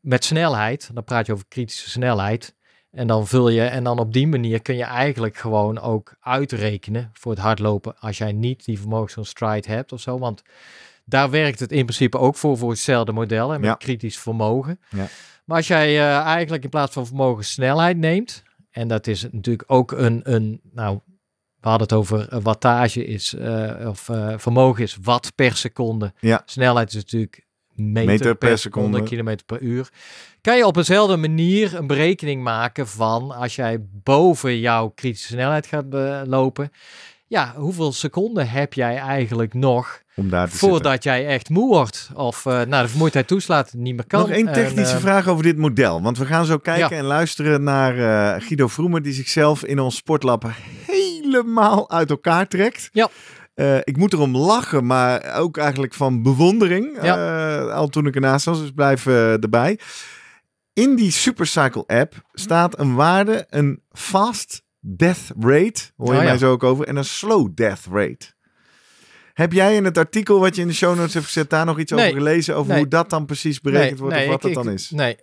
[0.00, 0.90] met snelheid.
[0.94, 2.56] Dan praat je over kritische snelheid.
[2.90, 7.10] En dan vul je, en dan op die manier kun je eigenlijk gewoon ook uitrekenen
[7.12, 7.98] voor het hardlopen.
[7.98, 10.18] Als jij niet die vermogens van stride hebt of zo.
[10.18, 10.42] Want
[11.04, 13.52] daar werkt het in principe ook voor, voor hetzelfde model.
[13.52, 13.74] En met Ja.
[13.76, 14.80] kritisch vermogen.
[14.88, 15.06] Ja.
[15.44, 18.42] Maar als jij eh, eigenlijk in plaats van vermogen snelheid neemt.
[18.70, 20.98] En dat is natuurlijk ook een, een nou,
[21.60, 26.12] we hadden het over eh, wattage is, eh, of eh, vermogen is watt per seconde.
[26.20, 26.42] Ja.
[26.44, 28.88] Snelheid is natuurlijk meter, Meter per per, seconde.
[28.88, 29.88] seconde, kilometer per uur.
[30.40, 35.66] Kan je op dezelfde manier een berekening maken van als jij boven jouw kritische snelheid
[35.66, 35.84] gaat
[36.26, 36.70] lopen.
[37.28, 40.68] Ja, hoeveel seconden heb jij eigenlijk nog Om daar zitten.
[40.68, 42.10] voordat jij echt moe wordt?
[42.14, 44.20] Of eh nou, de vermoeidheid toeslaat, niet meer kan.
[44.20, 46.02] Nog één En, technische eh, vraag over dit model.
[46.02, 46.96] Want we gaan zo kijken Ja.
[47.02, 50.44] en luisteren naar eh, Guido Vroemer, die zichzelf in ons sportlab
[50.86, 52.88] helemaal uit elkaar trekt.
[52.92, 53.08] Ja.
[53.84, 56.96] Ik moet erom lachen, maar ook eigenlijk van bewondering.
[56.98, 59.78] eh, al toen ik ernaast was, dus blijf erbij.
[60.72, 66.28] In die Supercycle app staat een waarde, een fast death rate, hoor je Oh, ja.
[66.28, 68.26] mij zo ook over, en een slow death rate.
[69.34, 71.78] Heb jij in het artikel wat je in de show notes hebt gezet daar nog
[71.78, 72.04] iets Nee.
[72.06, 72.56] over gelezen?
[72.56, 72.78] Over Nee.
[72.80, 74.90] hoe dat dan precies berekend wordt of wat ik- dat dan is?
[74.90, 75.16] Nee,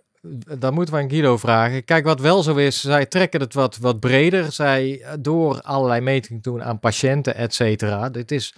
[0.58, 1.84] dat moeten we aan Guido vragen.
[1.84, 4.52] Kijk, wat wel zo is, zij trekken het wat, wat breder.
[4.52, 8.10] Zij eh, door allerlei metingen doen aan patiënten, et cetera.
[8.10, 8.54] Dit is...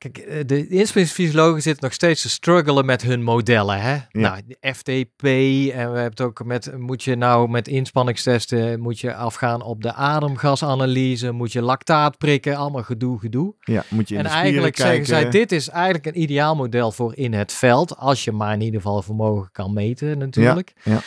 [0.00, 3.80] Kijk, eh, de inspiringsfysiologen zitten nog steeds te struggelen met hun modellen.
[3.80, 3.96] Hè?
[4.10, 9.00] Nou, de FTP en we hebben het ook met, moet je nou met inspanningstesten, moet
[9.00, 13.54] je afgaan op de ademgasanalyse, moet je lactaat prikken, allemaal gedoe, gedoe.
[13.60, 15.06] Ja, moet je in En eigenlijk kijken.
[15.06, 17.96] zeggen zij, dit is eigenlijk een ideaal model voor in het veld.
[17.96, 20.72] Als je maar in ieder geval vermogen kan meten natuurlijk.
[20.82, 21.00] ja.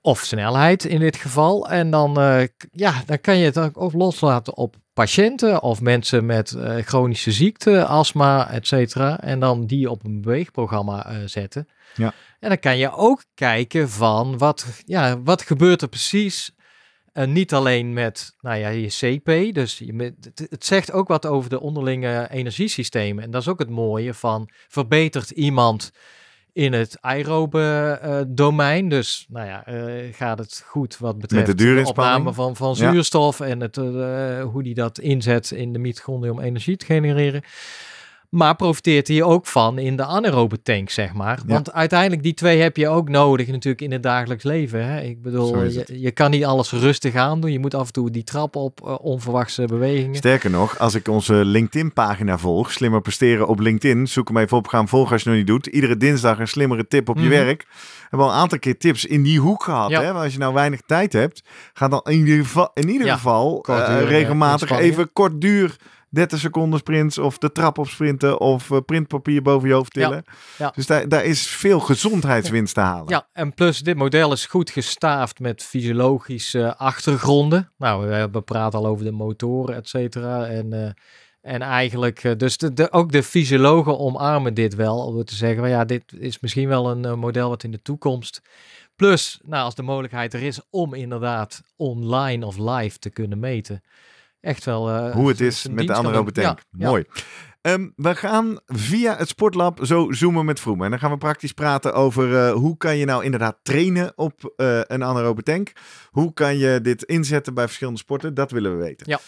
[0.00, 1.68] Of snelheid in dit geval.
[1.68, 6.52] En dan, eh, ja, dan kan je het ook loslaten op patiënten of mensen met
[6.52, 9.20] eh, chronische ziekte, astma, et cetera.
[9.20, 11.68] En dan die op een beweegprogramma eh, zetten.
[11.94, 12.14] Ja.
[12.40, 16.54] En dan kan je ook kijken van wat, ja, wat gebeurt er precies
[17.12, 21.26] en niet alleen met nou ja, je CP, dus je, het, het zegt ook wat
[21.26, 23.24] over de onderlinge energiesystemen.
[23.24, 25.92] En dat is ook het mooie van verbetert iemand
[26.58, 28.88] in het aerobe domein.
[28.88, 32.16] Dus nou ja, eh, gaat het goed wat betreft de duurinspanning.
[32.28, 32.92] opname van, van Ja.
[32.92, 37.42] zuurstof en het, eh, hoe die dat inzet in de mitochondriën om energie te genereren.
[38.28, 41.38] Maar profiteert hij ook van in de anaerobe tank, zeg maar.
[41.46, 41.52] Ja.
[41.52, 44.86] Want uiteindelijk die twee heb je ook nodig natuurlijk in het dagelijks leven.
[44.86, 45.00] Hè?
[45.00, 45.62] Ik bedoel,
[45.92, 47.52] je, kan niet alles rustig aan doen.
[47.52, 50.14] Je moet af en toe die trap op, eh, onverwachte bewegingen.
[50.16, 54.66] Sterker nog, als ik onze LinkedIn-pagina volg, Slimmer Presteren op LinkedIn, zoek hem even op,
[54.66, 55.74] ga hem volgen als je het nog niet doet.
[55.74, 57.30] Iedere dinsdag een slimmere tip op je Mhm.
[57.30, 57.66] werk.
[57.68, 59.90] We hebben al een aantal keer tips in die hoek gehad.
[59.90, 60.02] Ja.
[60.02, 60.12] Hè?
[60.12, 63.14] Maar als je nou weinig tijd hebt, ga dan in ieder geval, in ieder Ja,
[63.14, 65.76] geval eh, regelmatig even kort duur
[66.10, 70.24] 30 seconden sprints of de trap op sprinten of eh, printpapier boven je hoofd tillen.
[70.58, 70.72] ja.
[70.74, 73.08] Dus daar, daar is veel gezondheidswinst te halen.
[73.08, 77.72] Ja, en plus dit model is goed gestaafd met fysiologische achtergronden.
[77.78, 80.46] Nou, we hebben praten al over de motoren, et cetera.
[80.46, 80.90] En, eh,
[81.40, 84.98] en eigenlijk, eh, dus de, de, ook de fysiologen omarmen dit wel.
[84.98, 88.42] Om te zeggen, van ja, dit is misschien wel een model wat in de toekomst...
[88.98, 93.82] Plus, nou, als de mogelijkheid er is om inderdaad online of live te kunnen meten.
[94.40, 94.88] Echt wel...
[94.90, 96.44] eh, Hoe het is met de dienst kan anaerobe doen.
[96.44, 96.58] tank.
[96.58, 96.88] Ja, ja.
[96.88, 97.04] Mooi.
[97.60, 100.84] Ehm, we gaan via het sportlab zo zoomen met Vroemen.
[100.84, 104.52] En dan gaan we praktisch praten over eh, hoe kan je nou inderdaad trainen op
[104.56, 105.72] eh, een anaerobe tank.
[106.10, 108.34] Hoe kan je dit inzetten bij verschillende sporten?
[108.34, 109.06] Dat willen we weten.
[109.10, 109.20] Ja.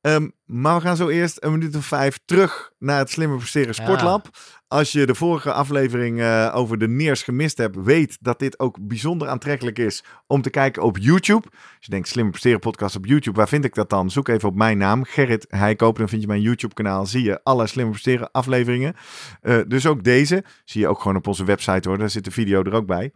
[0.00, 3.74] Ehm, maar we gaan zo eerst een minuut of vijf terug naar het Slimmer Presteren
[3.76, 4.22] Ja.
[4.72, 8.76] Als je de vorige aflevering eh, over de neers gemist hebt, weet dat dit ook
[8.80, 11.46] bijzonder aantrekkelijk is om te kijken op YouTube.
[11.50, 14.10] Als je denkt Slimmer Presteren podcast op YouTube, waar vind ik dat dan?
[14.10, 15.98] Zoek even op mijn naam, Gerrit Heikoop.
[15.98, 18.94] Dan vind je mijn YouTube kanaal, zie je alle Slimmer Presteren afleveringen.
[19.40, 22.30] Eh, dus ook deze, zie je ook gewoon op onze website hoor, daar zit de
[22.30, 23.12] video er ook bij.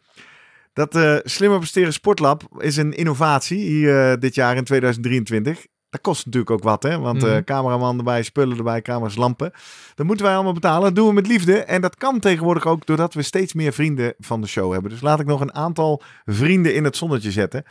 [0.73, 5.67] Dat eh Slimmer Presteren Sportlab is een innovatie hier dit jaar in 2023.
[5.95, 6.99] Dat kost natuurlijk ook wat, hè?
[6.99, 7.45] Want eh Mhm.
[7.45, 9.53] cameraman erbij, spullen erbij, camera's, lampen.
[9.95, 10.83] Dat moeten wij allemaal betalen.
[10.83, 11.59] Dat doen we met liefde.
[11.65, 14.91] En dat kan tegenwoordig ook doordat we steeds meer vrienden van de show hebben.
[14.91, 17.63] Dus laat ik nog een aantal vrienden in het zonnetje zetten.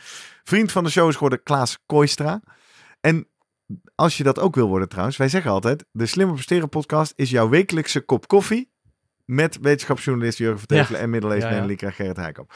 [0.44, 2.42] Vriend van de show is geworden Klaas Kooistra.
[3.02, 3.28] En
[3.96, 7.30] als je dat ook wil worden trouwens, wij zeggen altijd: de Slimmer Presteren podcast is
[7.30, 8.72] jouw wekelijkse kop koffie.
[9.26, 11.92] Met wetenschapsjournalist Jurgen Vertevelen en middelezen Ja, ja.
[11.92, 12.54] Gerrit Heikop.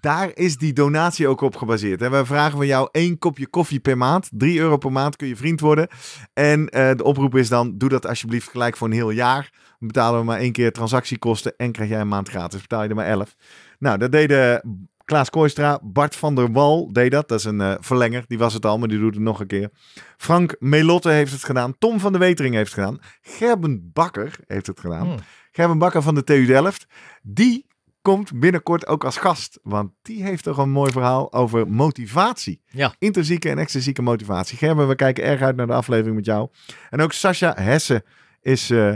[0.00, 2.02] Daar is die donatie ook op gebaseerd.
[2.02, 4.28] En wij vragen van jou één kopje koffie per maand.
[4.32, 5.88] 3 euro per maand kun je vriend worden.
[6.32, 9.50] En eh, de oproep is dan, doe dat alsjeblieft gelijk voor een heel jaar.
[9.78, 12.60] Dan betalen we maar één keer transactiekosten en krijg jij een maand gratis.
[12.60, 13.34] Betaal je er maar 11.
[13.78, 14.62] Nou, dat deden
[15.06, 17.28] Klaas Kooistra, Bart van der Wal deed dat.
[17.28, 19.46] Dat is een eh, verlenger, die was het al, maar die doet het nog een
[19.46, 19.70] keer.
[20.16, 21.78] Frank Melotte heeft het gedaan.
[21.78, 22.98] Tom van de Wetering heeft het gedaan.
[23.20, 25.06] Gerben Bakker heeft het gedaan.
[25.06, 25.16] Hmm.
[25.52, 26.86] Gerben Bakker van de TU Delft.
[27.22, 27.66] Die
[28.06, 29.58] komt binnenkort ook als gast.
[29.62, 32.62] Want die heeft toch een mooi verhaal over motivatie.
[32.66, 32.94] Ja.
[32.98, 34.58] Intrinsieke en extrinsieke motivatie.
[34.58, 36.48] Gerben, we kijken erg uit naar de aflevering met jou.
[36.90, 38.04] En ook Sascha Hesse
[38.40, 38.70] is...
[38.70, 38.94] eh,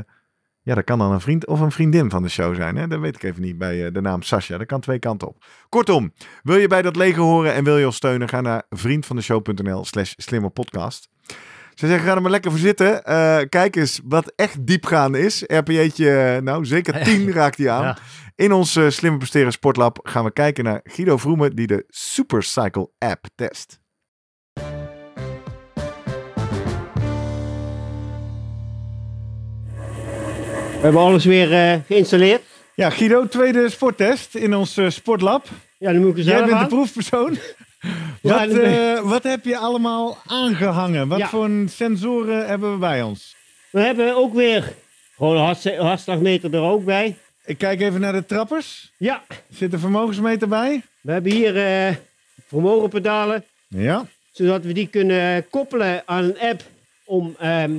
[0.62, 2.76] ja, dat kan dan een vriend of een vriendin van de show zijn.
[2.76, 2.86] Hè?
[2.86, 4.58] Dat weet ik even niet bij eh, de naam Sascha.
[4.58, 5.44] Dat kan twee kanten op.
[5.68, 8.28] Kortom, wil je bij dat leger horen en wil je ons steunen?
[8.28, 11.08] Ga naar vriendvandeshow.nl slash slimmerpodcast.
[11.80, 13.04] Ze zeggen, ga er maar lekker voor zitten.
[13.04, 15.44] Eh, kijk eens wat echt diepgaand is.
[15.46, 17.82] RPE'tje, eh, nou zeker 10 raakt hij aan.
[17.82, 17.98] Ja.
[18.36, 22.90] In ons eh, Slimmer Presteren Sportlab gaan we kijken naar Guido Vroemen die de Supercycle
[22.98, 23.80] app test.
[30.74, 32.42] We hebben alles weer geïnstalleerd.
[32.74, 35.48] Ja, Guido, tweede sporttest in ons sportlab.
[35.78, 37.38] Ja, dan moet ik er Jij zelf bent de proefpersoon.
[38.22, 41.08] Wat, eh, wat heb je allemaal aangehangen?
[41.08, 41.28] Wat Ja.
[41.28, 43.36] voor sensoren hebben we bij ons?
[43.70, 44.74] We hebben ook weer
[45.16, 47.16] gewoon een hartslagmeter er ook bij.
[47.44, 48.92] Ik kijk even naar de trappers.
[48.96, 50.82] Ja, Zit een vermogensmeter bij?
[51.00, 51.94] we hebben hier eh
[52.46, 54.06] vermogenpedalen, Ja.
[54.30, 56.62] zodat we die kunnen koppelen aan een app
[57.04, 57.72] om ehm,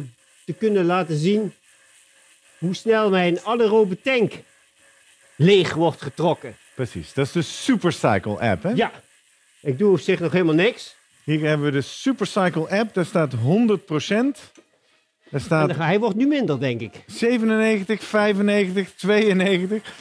[0.46, 1.54] te kunnen laten zien
[2.58, 4.34] hoe snel mijn anaerobe tank
[5.36, 6.56] leeg wordt getrokken.
[6.76, 7.14] Precies.
[7.14, 8.70] Dat is de Supercycle app, hè?
[8.70, 8.92] Ja,
[9.62, 10.96] ik doe op zich nog helemaal niks.
[11.24, 12.94] Hier hebben we de Supercycle app.
[12.94, 13.38] Daar staat 100%.
[15.30, 17.04] Daar staat hij wordt nu minder, denk ik.
[17.08, 19.94] 97, 95, 92.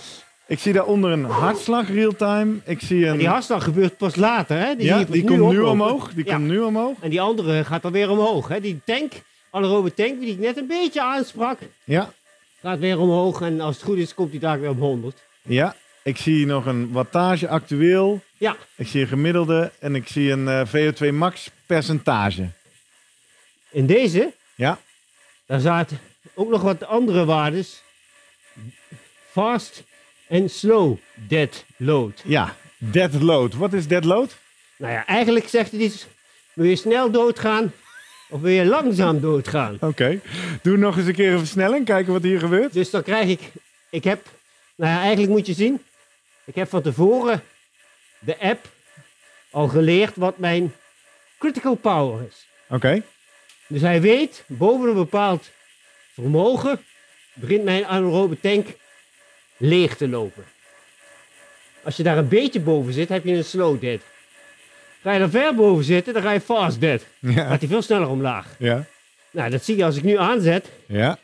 [0.47, 2.55] Ik zie daaronder een hartslag real-time.
[2.65, 3.13] Ik zie een...
[3.13, 4.75] En die hartslag gebeurt pas later, hè?
[4.75, 6.13] Die, ja, die komt nu omhoog.
[6.15, 6.35] Die Ja.
[6.35, 6.97] komt nu omhoog.
[7.01, 8.49] En die andere gaat dan weer omhoog.
[8.49, 8.61] Hè?
[8.61, 9.13] Die tank,
[9.51, 12.13] anaerobe tank, die ik net een beetje aansprak, Ja.
[12.61, 13.41] gaat weer omhoog.
[13.41, 15.23] En als het goed is, komt die daar weer op 100.
[15.43, 15.75] Ja.
[16.03, 18.21] Ik zie nog een wattage actueel.
[18.37, 19.73] Ja, Ik zie een gemiddelde.
[19.79, 22.49] En ik zie een eh, VO2 max percentage.
[23.71, 24.79] in deze, Ja.
[25.47, 25.99] daar zaten
[26.35, 27.83] ook nog wat andere waardes.
[29.31, 29.83] Fast
[30.29, 32.23] en slow dead load.
[32.25, 32.57] Ja.
[32.79, 33.55] Dead load.
[33.55, 34.37] Wat is dead load?
[34.77, 36.07] Nou ja, eigenlijk zegt het iets,
[36.53, 37.73] wil je snel doodgaan
[38.29, 39.77] of wil je langzaam doodgaan?
[39.81, 40.21] Oké.
[40.63, 41.85] Doe nog eens een keer een versnelling.
[41.85, 42.73] Kijken wat hier gebeurt.
[42.73, 43.41] Dus dan krijg ik,
[43.91, 44.27] ik heb,
[44.75, 45.83] nou ja, eigenlijk moet je zien,
[46.45, 47.43] ik heb van tevoren
[48.19, 48.69] de app
[49.51, 50.75] al geleerd wat mijn
[51.39, 52.47] critical power is.
[52.69, 53.03] Oké.
[53.67, 55.51] Dus hij weet, boven een bepaald
[56.15, 56.85] vermogen
[57.35, 58.69] begint mijn anaerobe tank
[59.57, 60.45] leeg te lopen.
[61.83, 64.01] Als je daar een beetje boven zit, heb je een slow dead.
[65.03, 67.03] Ga je er ver boven zitten, dan ga je fast dead.
[67.19, 67.49] Ja.
[67.49, 68.47] Gaat hij veel sneller omlaag.
[68.59, 68.85] Ja.
[69.31, 70.69] Nou, dat zie je als ik nu aanzet.
[70.87, 71.19] Ja.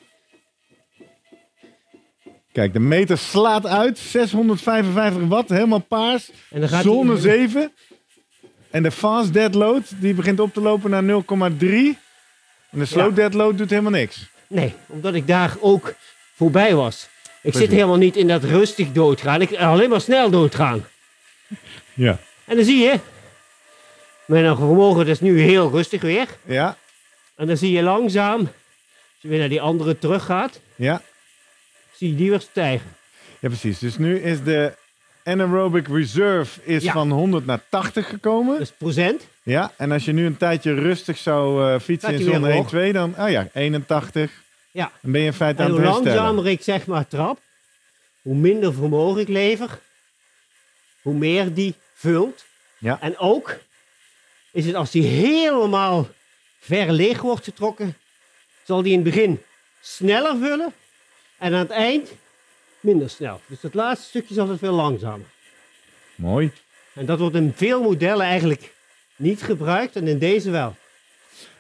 [2.57, 3.99] Kijk, de meter slaat uit.
[3.99, 6.31] 655 watt, helemaal paars.
[6.51, 7.73] En dan gaat Zone hij, 7.
[8.71, 11.99] En de fast dead load, die begint op te lopen naar 0,3.
[12.71, 13.15] En de slow Ja.
[13.15, 14.27] dead load doet helemaal niks.
[14.49, 15.95] Nee, omdat ik daar ook
[16.35, 17.03] voorbij was.
[17.23, 17.61] Ik Precies.
[17.61, 19.41] zit helemaal niet in dat rustig doodgaan.
[19.41, 20.87] Ik alleen maar snel doodgaan.
[21.95, 22.19] Ja.
[22.45, 23.01] En dan zie je,
[24.27, 26.27] mijn vermogen is nu heel rustig weer.
[26.45, 26.77] Ja.
[27.35, 28.51] En dan zie je langzaam, als
[29.21, 31.03] je weer naar die andere terug gaat, Ja.
[31.97, 32.95] Zie je die weer stijgen.
[33.39, 33.79] Ja, precies.
[33.79, 34.73] Dus nu is de
[35.25, 36.93] anaerobic reserve is Ja.
[36.93, 38.59] van 100 naar 80 gekomen.
[38.59, 39.27] Dus procent.
[39.43, 42.35] Ja, en als je nu een tijdje rustig zou eh, fietsen Gaat in hij weer
[42.35, 42.69] zone 1, omhoog.
[42.69, 44.33] 2, dan oh ja, 81.
[44.71, 44.93] Ja.
[45.03, 46.23] Dan ben je in feite En aan hoe het herstellen.
[46.23, 47.41] langzamer ik zeg maar trap,
[48.23, 49.79] hoe minder vermogen ik lever,
[51.03, 52.45] hoe meer die vult.
[52.79, 52.99] Ja.
[53.01, 53.57] En ook
[54.53, 56.09] is het als die helemaal
[56.61, 57.97] ver leeg wordt getrokken,
[58.65, 59.43] zal die in het begin
[59.81, 60.73] sneller vullen
[61.39, 62.11] en aan het eind
[62.81, 63.41] minder snel.
[63.47, 65.27] Dus het laatste stukje is altijd veel langzamer.
[66.15, 66.53] Mooi.
[66.95, 68.75] En dat wordt in veel modellen eigenlijk
[69.17, 70.75] niet gebruikt en in deze wel.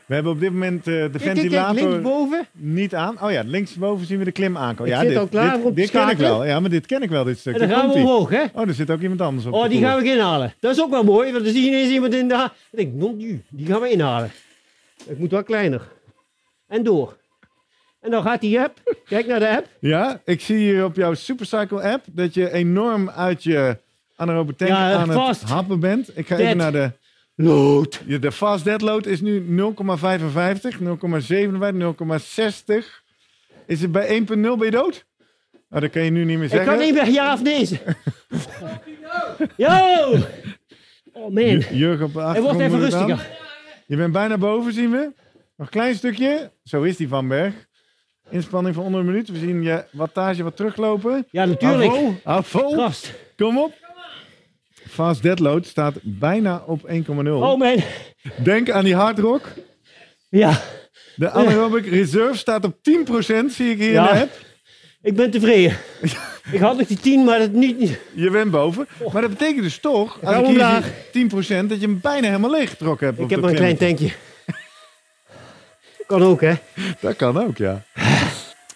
[0.06, 2.46] We hebben op dit moment eh, de Kijk, kijk, kijk, ventilator linksboven.
[2.52, 3.22] niet aan.
[3.22, 4.92] Oh ja, linksboven zien we de klim aankomen.
[4.92, 6.44] Ik Ja, zit dit, al klaar dit, dit ken ik wel.
[6.44, 7.54] Ja, maar dit ken ik wel, dit stuk.
[7.54, 8.44] En dan gaan we omhoog, hè?
[8.52, 9.52] Oh, er zit ook iemand anders op.
[9.52, 10.54] Oh, die gaan we inhalen.
[10.60, 12.50] Dat is ook wel mooi, want dan zie je ineens iemand in de...
[12.70, 14.30] Ik denk, non nu, die gaan we inhalen.
[15.06, 15.82] Ik moet wel kleiner.
[16.66, 17.16] En door.
[18.00, 18.96] En dan gaat die app.
[19.08, 19.66] Kijk naar de app.
[19.80, 23.78] Ja, ik zie hier op jouw Supercycle app dat je enorm uit je
[24.16, 25.40] anaerobe tank Ja, aan vast.
[25.40, 26.18] het happen bent.
[26.18, 26.46] Ik ga Dead.
[26.46, 26.90] even naar de...
[27.38, 28.00] Load.
[28.06, 29.44] Ja, De fast dead load is nu 0,55,
[30.78, 30.86] 0,57,
[32.76, 32.84] 0,60.
[33.66, 35.04] Is het bij 1,0 ben je dood?
[35.68, 36.68] Nou, dat kan je nu niet meer Ik zeggen.
[36.68, 37.96] kan niet meer ja of nee zeggen.
[39.56, 39.68] Yo!
[41.12, 41.44] Oh man.
[41.44, 43.28] J- Jurgen op de Hij achtergrond wordt even het rustiger.
[43.86, 45.12] Je bent bijna boven, zien we.
[45.56, 46.50] Nog een klein stukje.
[46.64, 47.54] Zo is die Van Berg.
[48.30, 49.28] Inspanning van onder een minuut.
[49.28, 51.26] We zien je wattage wat teruglopen.
[51.30, 51.92] Ja, natuurlijk.
[52.52, 53.12] Gast.
[53.36, 53.72] Kom op.
[54.88, 57.14] Fast deadload staat bijna op 1,0.
[57.32, 57.76] Oh man.
[58.42, 59.52] Denk aan die hard rock.
[60.28, 60.60] Ja,
[61.16, 64.08] De anaerobic reserve staat op 10%, zie ik hier Ja.
[64.10, 64.32] in de app.
[65.02, 65.76] ik ben tevreden.
[66.52, 67.98] Ik had nog die 10, maar dat niet.
[68.14, 68.86] Je bent boven.
[69.12, 70.90] Maar dat betekent dus toch, als ik we hier omlaag.
[71.12, 71.24] zie
[71.64, 73.20] 10%, dat je hem bijna helemaal leeg getrokken hebt.
[73.20, 74.10] Ik heb maar een klein tankje.
[76.06, 76.52] Kan ook, hè?
[77.00, 77.82] Dat kan ook, ja.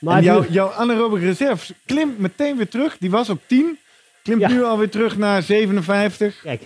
[0.01, 2.97] Maar en jouw, nu- jouw anaerobic reserve klimt meteen weer terug.
[2.99, 3.79] Die was op 10.
[4.23, 4.49] Klimt Ja.
[4.49, 6.41] nu alweer terug naar 57.
[6.43, 6.63] Kijk,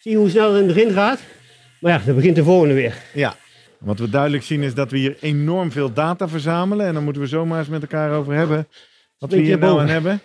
[0.00, 1.20] zie je hoe snel het in het begin gaat?
[1.80, 2.94] Maar ja, dan begint de volgende weer.
[3.12, 3.34] Ja.
[3.78, 6.86] Wat we duidelijk zien is dat we hier enorm veel data verzamelen.
[6.86, 8.68] En dan moeten we zomaar eens met elkaar over hebben.
[9.18, 10.20] Wat we hier nou aan hebben.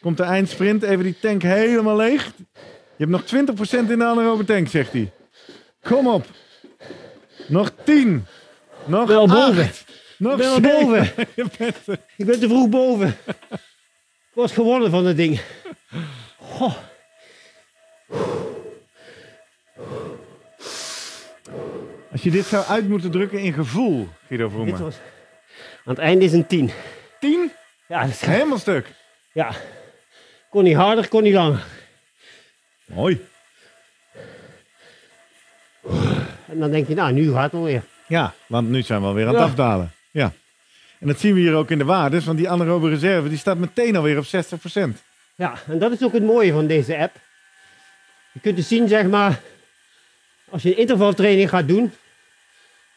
[0.00, 0.82] Komt de eindsprint.
[0.82, 2.32] Even die tank helemaal leeg.
[2.96, 5.10] Je hebt nog 20% in de anaerobe tank, zegt hij.
[5.82, 6.26] Kom op.
[7.48, 8.26] Nog 10.
[8.88, 9.32] Nog Wel 8.
[9.32, 9.70] boven.
[10.18, 10.70] Nog Ik ben al zeven.
[10.80, 11.12] boven.
[11.36, 11.98] Je bent er.
[12.16, 13.08] Ik ben te vroeg boven.
[14.30, 15.40] Ik was gewonnen van het ding.
[16.38, 16.74] Goh.
[22.12, 24.80] Als je dit zou uit moeten drukken in gevoel, Guido Dit Vroemen.
[24.82, 24.94] was...
[25.84, 26.70] Aan het einde is een 10.
[27.20, 27.52] 10?
[27.88, 28.20] Ja, dat is...
[28.20, 28.86] Helemaal stuk.
[29.32, 29.50] ja.
[30.50, 31.64] Kon niet harder, kon niet langer.
[32.84, 33.26] Mooi.
[36.46, 37.82] En dan denk je, nou, nu gaat het alweer.
[38.08, 39.92] Ja, want nu zijn we alweer aan het afdalen.
[40.10, 40.32] Ja.
[40.98, 43.58] En dat zien we hier ook in de waardes, want die anaerobe reserve die staat
[43.58, 44.28] meteen alweer op 60%.
[45.34, 47.16] Ja, en dat is ook het mooie van deze app.
[48.32, 49.40] Je kunt dus zien, zeg maar,
[50.48, 51.92] als je een intervaltraining gaat doen,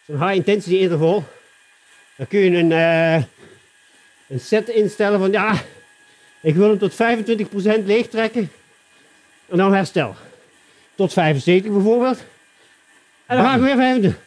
[0.06, 1.24] zo'n high intensity interval,
[2.16, 3.24] dan kun je een, eh,
[4.28, 5.54] een set instellen van, ja,
[6.42, 8.52] ik wil hem tot 25% leegtrekken
[9.50, 10.16] en dan herstel.
[10.96, 12.24] Tot 75 bijvoorbeeld.
[13.26, 14.20] En dan ga ik weer 25.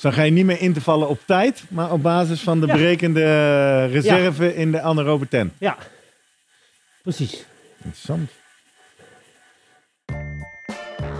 [0.00, 2.60] Dus dan ga je niet meer in te vallen op tijd, maar op basis van
[2.60, 2.72] de Ja.
[2.72, 5.52] berekende reserve in de anaerobe tent.
[5.58, 5.76] Ja,
[7.02, 7.44] precies.
[7.76, 8.30] Interessant.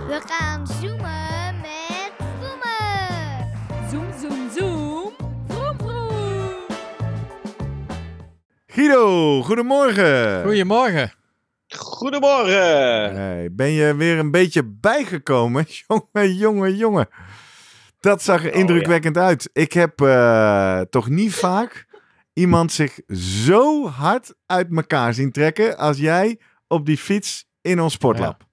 [0.07, 3.89] We gaan zoomen met Vroemen.
[3.91, 5.13] Zoom, zoom, zoom.
[5.47, 6.65] Vroom, vroom.
[8.67, 10.43] Guido, goedemorgen.
[10.43, 11.13] Goedemorgen.
[11.75, 13.15] Goedemorgen.
[13.15, 15.65] Hey, ben je weer een beetje bijgekomen?
[15.87, 17.07] Jongen, jongen, jongen.
[18.01, 19.49] Dat zag er Oh, indrukwekkend uit.
[19.53, 21.85] Ik heb eh, toch niet vaak
[22.33, 22.99] iemand zich
[23.43, 28.43] zo hard uit elkaar zien trekken als jij op die fiets in ons sportlab.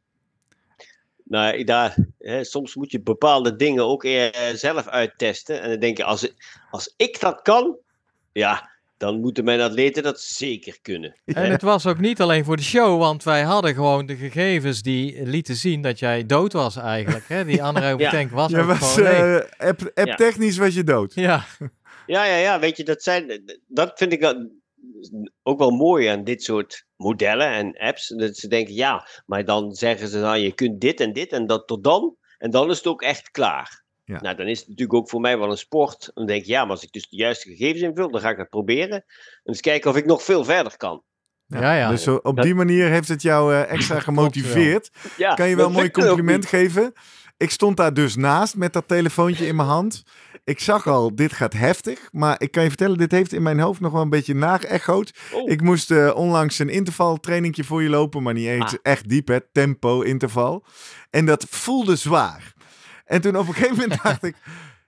[1.25, 5.63] Nou, daar, hè, soms moet je bepaalde dingen ook eh, zelf uittesten.
[5.63, 6.33] En dan denk je, als,
[6.71, 7.77] als ik dat kan,
[8.33, 11.17] ja, dan moeten mijn atleten dat zeker kunnen.
[11.25, 14.83] En het was ook niet alleen voor de show, want wij hadden gewoon de gegevens
[14.83, 17.29] die lieten zien dat jij dood was eigenlijk.
[17.29, 17.45] Hè?
[17.45, 18.11] Die anaerobe Ja.
[18.11, 20.15] tank was Je ook was, eh, app, app Ja.
[20.15, 21.15] technisch was je dood.
[21.15, 21.45] Ja,
[22.07, 24.35] Ja, ja, ja, weet je, dat, zijn, dat vind ik
[25.43, 28.09] ook wel mooi aan dit soort modellen en apps.
[28.09, 31.47] Dat ze denken, ja, maar dan zeggen ze, nou, je kunt dit en dit en
[31.47, 32.17] dat tot dan.
[32.39, 33.85] En dan is het ook echt klaar.
[34.09, 34.21] Ja.
[34.21, 36.11] Nou, dan is het natuurlijk ook voor mij wel een sport.
[36.15, 38.37] Dan denk ik, ja, maar als ik dus de juiste gegevens invul, dan ga ik
[38.37, 38.91] dat proberen.
[38.97, 39.05] En
[39.43, 41.03] eens kijken of ik nog veel verder kan.
[41.47, 41.91] ja, ja.
[41.91, 44.91] Dus zo- op Dat- die manier heeft het jou eh, extra gemotiveerd.
[45.17, 46.93] Ja, Kan je wel een mooi compliment geven?
[47.37, 50.03] Ik stond daar dus naast met dat telefoontje in mijn hand.
[50.45, 52.09] Ik zag al, dit gaat heftig.
[52.13, 55.13] Maar ik kan je vertellen, dit heeft in mijn hoofd nog wel een beetje nageëchoed.
[55.33, 55.51] Oh.
[55.51, 58.23] Ik moest eh, onlangs een intervaltrainingje voor je lopen.
[58.23, 58.79] Maar niet eens Ah.
[58.83, 59.39] echt diep, hè.
[59.53, 60.65] Tempo, interval.
[61.11, 62.53] En dat voelde zwaar.
[63.09, 64.37] En toen op een gegeven moment dacht ik...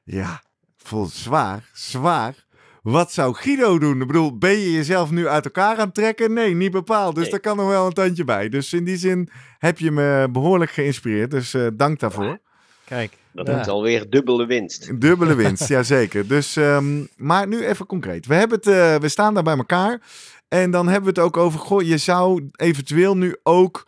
[0.05, 0.43] Ja,
[0.77, 2.35] voelt zwaar, zwaar.
[2.83, 4.01] Wat zou Guido doen?
[4.01, 6.33] Ik bedoel, ben je jezelf nu uit elkaar aan het trekken?
[6.33, 7.15] Nee, niet bepaald.
[7.15, 7.31] Dus Nee.
[7.33, 8.49] daar kan nog wel een tandje bij.
[8.49, 11.31] Dus in die zin heb je me behoorlijk geïnspireerd.
[11.31, 12.39] Dus eh, dank daarvoor.
[12.85, 13.13] Kijk.
[13.33, 13.61] Dat Ja.
[13.61, 14.89] is alweer dubbele winst.
[14.89, 16.27] Een dubbele winst, jazeker.
[16.29, 18.27] Dus, ehm, maar nu even concreet.
[18.27, 20.01] We, hebben het, eh, we staan daar bij elkaar.
[20.49, 21.61] En dan hebben we het ook over...
[21.61, 23.87] Goh, je zou eventueel nu ook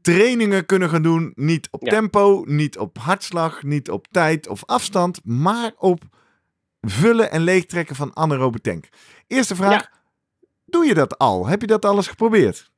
[0.00, 1.32] trainingen kunnen gaan doen.
[1.34, 1.90] Niet op Ja.
[1.90, 5.20] tempo, niet op hartslag, niet op tijd of afstand.
[5.24, 6.02] Maar op
[6.80, 8.88] vullen en leegtrekken van anaerobe tank.
[9.26, 9.88] Eerste vraag.
[10.64, 11.46] Doe je dat al?
[11.46, 12.70] Heb je dat alles geprobeerd?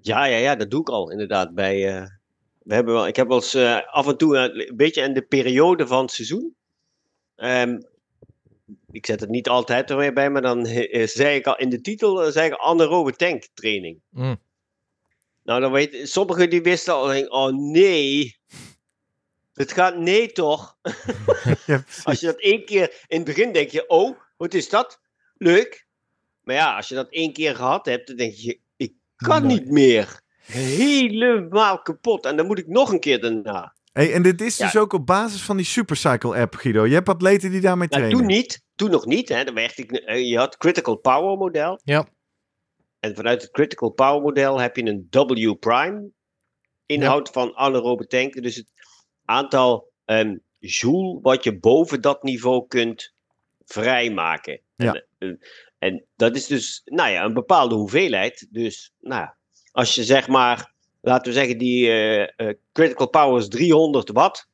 [0.00, 1.54] Ja, ja, ja, dat doe ik al inderdaad.
[1.54, 2.06] Bij, eh,
[2.62, 5.14] we hebben wel, ik heb wel eens eh, af en toe eh, een beetje in
[5.14, 6.54] de periode van het seizoen.
[7.36, 7.78] ehm,
[8.90, 10.66] ik zet het niet altijd er weer bij, maar dan
[11.04, 14.00] zei ik al in de titel zei ik anaerobe tank training.
[14.10, 14.36] Mm.
[15.46, 18.36] Nou, dan weet sommigen die wisten al, denk, oh nee.
[19.54, 20.76] Het gaat nee toch?
[21.66, 25.00] Ja, Als je dat één keer in het begin denk je, oh, wat is dat?
[25.36, 25.86] Leuk.
[26.42, 29.58] Maar ja, als je dat één keer gehad hebt, dan denk je, ik kan Nee.
[29.58, 30.20] niet meer.
[30.46, 32.24] Helemaal kapot.
[32.26, 33.74] En dan moet ik nog een keer daarna.
[33.92, 34.64] Hey, en dit is Ja.
[34.64, 36.86] dus ook op basis van die Supercycle app, Guido.
[36.86, 38.18] Je hebt atleten die daarmee Nou, trainen.
[38.20, 38.62] toen niet.
[38.74, 39.28] Toen nog niet.
[39.28, 39.44] Hè.
[39.44, 41.80] Dan werkte ik, eh, je had Critical Power model.
[41.84, 42.06] Ja.
[43.00, 46.10] En vanuit het Critical Power model heb je een W prime
[46.86, 48.42] inhoud van anaerobe tanken.
[48.42, 48.72] Dus het
[49.24, 53.14] aantal ehm joule wat je boven dat niveau kunt
[53.64, 54.60] vrijmaken.
[54.76, 54.92] Ja.
[54.92, 58.46] En, eh, en dat is dus, nou ja, een bepaalde hoeveelheid.
[58.50, 59.28] Dus, nou,
[59.72, 64.48] als je zeg maar, laten we zeggen, die eh, eh, Critical Power is 300 watt.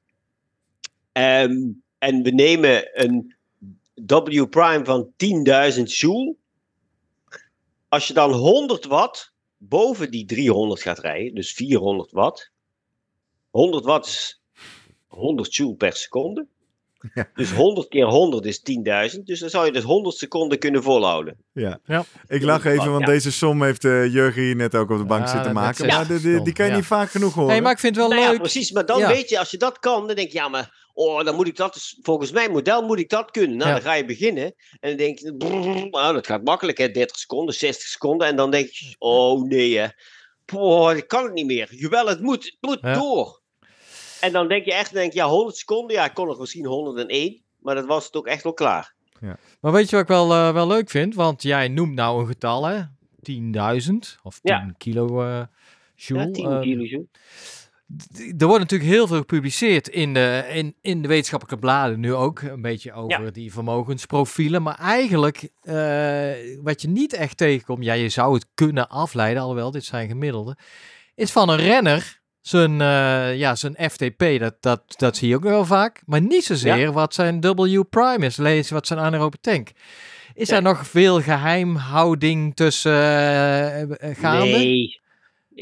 [1.13, 1.57] Ehm,
[1.99, 3.35] en we nemen een
[4.07, 6.37] W prime van 10.000 joule.
[7.93, 12.51] Als je dan 100 watt boven die 300 gaat rijden, dus 400 watt.
[13.51, 14.41] 100 watt is
[15.07, 16.47] 100 joule per seconde.
[17.15, 17.31] Ja.
[17.35, 18.63] Dus 100 keer 100 is
[19.15, 19.19] 10.000.
[19.25, 21.37] Dus dan zou je dus 100 seconden kunnen volhouden.
[21.53, 21.79] Ja.
[21.85, 22.05] Ja.
[22.29, 23.13] Ik lach even, want Ja.
[23.13, 25.87] deze som heeft eh, Jurgen hier net ook op de bank Ja, zitten maken.
[25.87, 26.77] Maar de, de- die kan je ja.
[26.77, 27.51] niet vaak genoeg horen.
[27.51, 28.41] Hey, maar ik vind het wel Nou ja, leuk.
[28.41, 28.71] precies.
[28.73, 29.09] Maar dan Ja.
[29.09, 31.57] weet je, als je dat kan, dan denk je, ja, maar oh, dan moet ik
[31.57, 33.57] dat, dus- volgens mijn model moet ik dat kunnen.
[33.57, 33.75] Nou, Ja.
[33.75, 34.45] dan ga je beginnen
[34.81, 38.27] en dan denk je, brrr, nou, dat gaat makkelijk, hè, 30 seconden, 60 seconden.
[38.27, 39.87] En dan denk je, oh nee, hè.
[40.45, 41.69] Boah, ik kan het niet meer.
[41.75, 42.95] Jawel, het moet, het moet Ja.
[42.95, 43.41] door.
[44.21, 46.67] En dan denk je echt, denk je, ja, 100 seconden, ja, ik kon nog misschien
[46.67, 48.95] 101, maar dat was het ook echt wel klaar.
[49.61, 51.15] Maar weet je wat ik wel, eh, wel leuk vind?
[51.15, 52.81] Want jij noemt nou een getal, hè?
[53.23, 54.75] 10.000 of 10 Ja.
[54.79, 55.43] kilo eh
[55.95, 56.27] joule.
[56.27, 57.07] Ja, 10 Ehm, kilo joule.
[58.39, 62.41] Er wordt natuurlijk heel veel gepubliceerd in de, in, in de wetenschappelijke bladen nu ook.
[62.41, 64.63] Een beetje over die vermogensprofielen.
[64.63, 66.31] Maar eigenlijk, eh,
[66.63, 70.57] wat je niet echt tegenkomt, ja, je zou het kunnen afleiden, alhoewel dit zijn gemiddelde,
[71.15, 74.25] is van een renner zijn, eh, ja, zijn FTP.
[74.39, 76.03] Dat, dat, dat zie je ook wel vaak.
[76.07, 78.37] Maar niet zozeer wat zijn W prime is.
[78.37, 79.71] Lees wat zijn anaerobe tank.
[80.35, 80.57] Is Ja.
[80.57, 82.93] er nog veel geheimhouding tussen
[83.99, 84.45] eh, gaande?
[84.47, 85.01] Nee,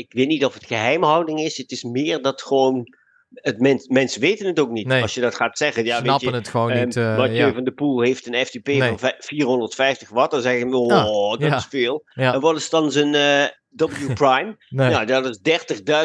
[0.01, 1.57] ik weet niet of het geheimhouding is.
[1.57, 2.95] Het is meer dat gewoon,
[3.35, 4.87] het mens, mensen weten het ook niet.
[4.87, 5.03] Nee.
[5.03, 6.97] Als je dat gaat zeggen, ja, weet Snappen je, het gewoon Ehm, niet.
[6.97, 7.53] eh, Mathieu ja.
[7.53, 8.83] van der Poel heeft een FTP Nee.
[8.89, 10.31] van vij- 450 watt.
[10.31, 11.57] Dan zeggen we, oh, dat ja.
[11.57, 12.03] is veel.
[12.15, 13.45] En wat is dan zijn eh,
[13.89, 14.57] W prime?
[14.69, 14.91] Nee.
[14.91, 15.39] Nou, dat is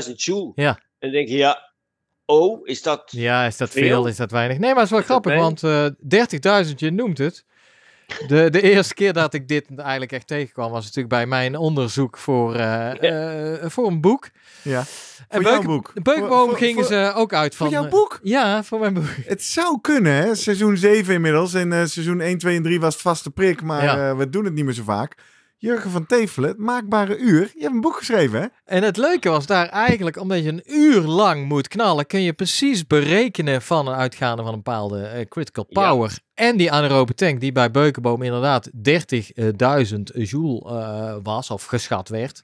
[0.08, 0.52] 30.000 joule.
[0.56, 0.70] Ja.
[0.70, 1.74] En dan denk je, ja,
[2.26, 3.04] oh, is dat...
[3.12, 3.82] Ja, is dat veel?
[3.88, 4.08] Veel?
[4.08, 4.58] Is dat weinig?
[4.58, 5.86] Nee, maar het is wel Is grappig, want eh
[6.68, 7.46] 30.000, je noemt het.
[8.28, 12.18] De, de eerste keer dat ik dit eigenlijk echt tegenkwam, was natuurlijk bij mijn onderzoek
[12.18, 14.30] voor, eh, eh, voor een boek.
[14.62, 14.84] Ja.
[15.28, 15.92] En Voor jouw boek.
[16.04, 17.68] Voor- voor- gingen voor- ze ook uit van...
[17.68, 18.20] Voor jouw eh, boek?
[18.24, 19.06] Ja, voor mijn boek.
[19.26, 20.36] Het zou kunnen, hè?
[20.36, 21.54] Seizoen 7 inmiddels.
[21.54, 23.62] En eh, seizoen 1, 2 en 3 was het vaste prik.
[23.62, 24.10] Maar Ja.
[24.10, 25.16] eh, we doen het niet meer zo vaak.
[25.58, 27.52] Jurgen van Tevelen, het maakbare uur.
[27.54, 28.48] Je hebt een boek geschreven, hè?
[28.66, 32.34] En het leuke was daar eigenlijk, omdat je een uur lang moet knallen, kun je
[32.34, 35.90] precies berekenen van een uitgaande van een bepaalde eh, critical Ja.
[35.90, 36.20] power.
[36.34, 42.42] En die anaerobe tank, die bij Beukenboom inderdaad 30.000 joule eh, was, of geschat werd.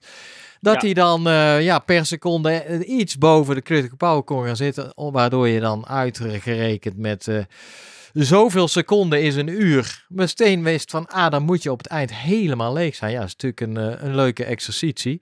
[0.60, 0.80] Dat Ja.
[0.80, 4.92] die dan eh, ja, per seconde iets boven de critical power kon gaan zitten.
[4.96, 7.38] Waardoor je dan uitgerekend met eh,
[8.14, 10.06] zoveel seconden is een uur.
[10.08, 13.12] Meteen wist van, ah, dan moet je op het eind helemaal leeg zijn.
[13.12, 15.22] Ja, dat is natuurlijk een, eh, een leuke exercitie.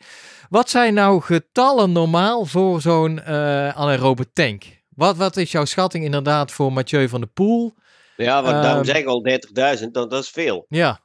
[0.49, 4.63] Wat zijn nou getallen normaal voor zo'n eh anaerobe tank?
[4.95, 7.73] Wat, wat is jouw schatting inderdaad voor Mathieu van der Poel?
[8.15, 8.85] Ja, want daarom Ehm.
[8.85, 10.65] zeg ik al 30.000, dat, dat is veel.
[10.69, 10.99] Ja,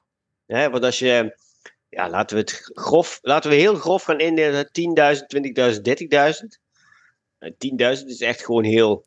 [0.47, 1.37] Hè, want als je,
[1.89, 6.61] ja, laten we het grof, laten we heel grof gaan indelen, 10.000, 20.000, 30.000.
[7.39, 9.07] Eh, 10.000 is echt gewoon heel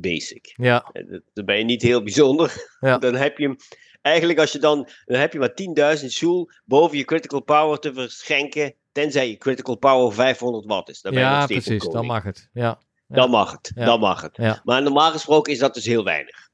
[0.00, 0.52] basic.
[0.56, 2.76] ja, Eh, Dan ben je niet heel bijzonder.
[2.80, 2.98] Ja.
[3.04, 3.56] Dan heb je hem,
[4.02, 7.92] eigenlijk als je dan, dan heb je maar 10.000 joule boven je critical power te
[7.94, 11.00] verschenken, tenzij je critical power 500 watt is.
[11.00, 11.84] Dan ben je ja precies.
[11.84, 12.48] Dan mag het.
[12.52, 14.36] Ja, Dan mag het, dan mag het.
[14.36, 14.60] Ja.
[14.64, 16.46] Maar normaal gesproken is dat dus heel weinig.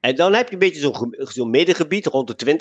[0.00, 2.56] En dan heb je een beetje zo'n middengebied rond de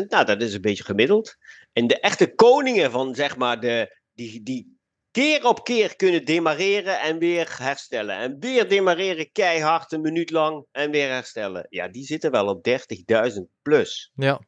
[0.00, 0.06] 20.000.
[0.08, 1.36] Nou, dat is een beetje gemiddeld.
[1.72, 4.78] En de echte koningen van, zeg maar, de, die, die
[5.10, 8.16] keer op keer kunnen demareren en weer herstellen.
[8.16, 11.66] En weer demareren keihard een minuut lang en weer herstellen.
[11.68, 14.10] Ja, die zitten wel op 30.000 plus.
[14.14, 14.40] ja.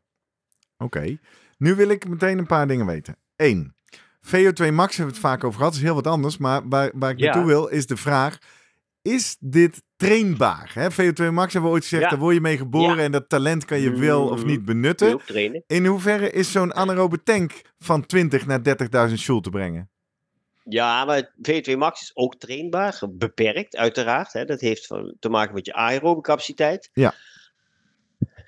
[0.79, 1.19] Oké.
[1.59, 3.17] Nu wil ik meteen een paar dingen weten.
[3.37, 3.75] Eén.
[4.27, 5.73] VO2 max hebben we het vaak over gehad.
[5.73, 6.37] Dat is heel wat anders.
[6.39, 7.25] Maar waar, waar ik Ja.
[7.25, 8.39] naartoe wil is de vraag.
[9.03, 10.71] is dit trainbaar?
[10.75, 10.91] Hè?
[10.91, 12.09] VO2 Max hebben we ooit gezegd, Ja.
[12.09, 13.03] daar word je mee geboren Ja.
[13.03, 14.47] en dat talent kan je wel of Mhm.
[14.47, 15.13] niet benutten.
[15.13, 15.65] ook trainen.
[15.67, 19.91] In hoeverre is zo'n anaerobe tank van 20 naar 30.000 joule te brengen?
[20.65, 21.31] Ja, maar het
[21.69, 24.33] V2 Max is ook trainbaar, beperkt uiteraard.
[24.33, 24.45] Hè.
[24.45, 26.91] Dat heeft van- te maken met je aerobe capaciteit.
[26.93, 27.15] Ja.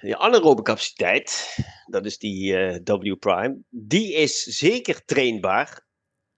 [0.01, 1.57] Je anaerobe capaciteit,
[1.87, 5.81] dat is die eh, W prime, die is zeker trainbaar,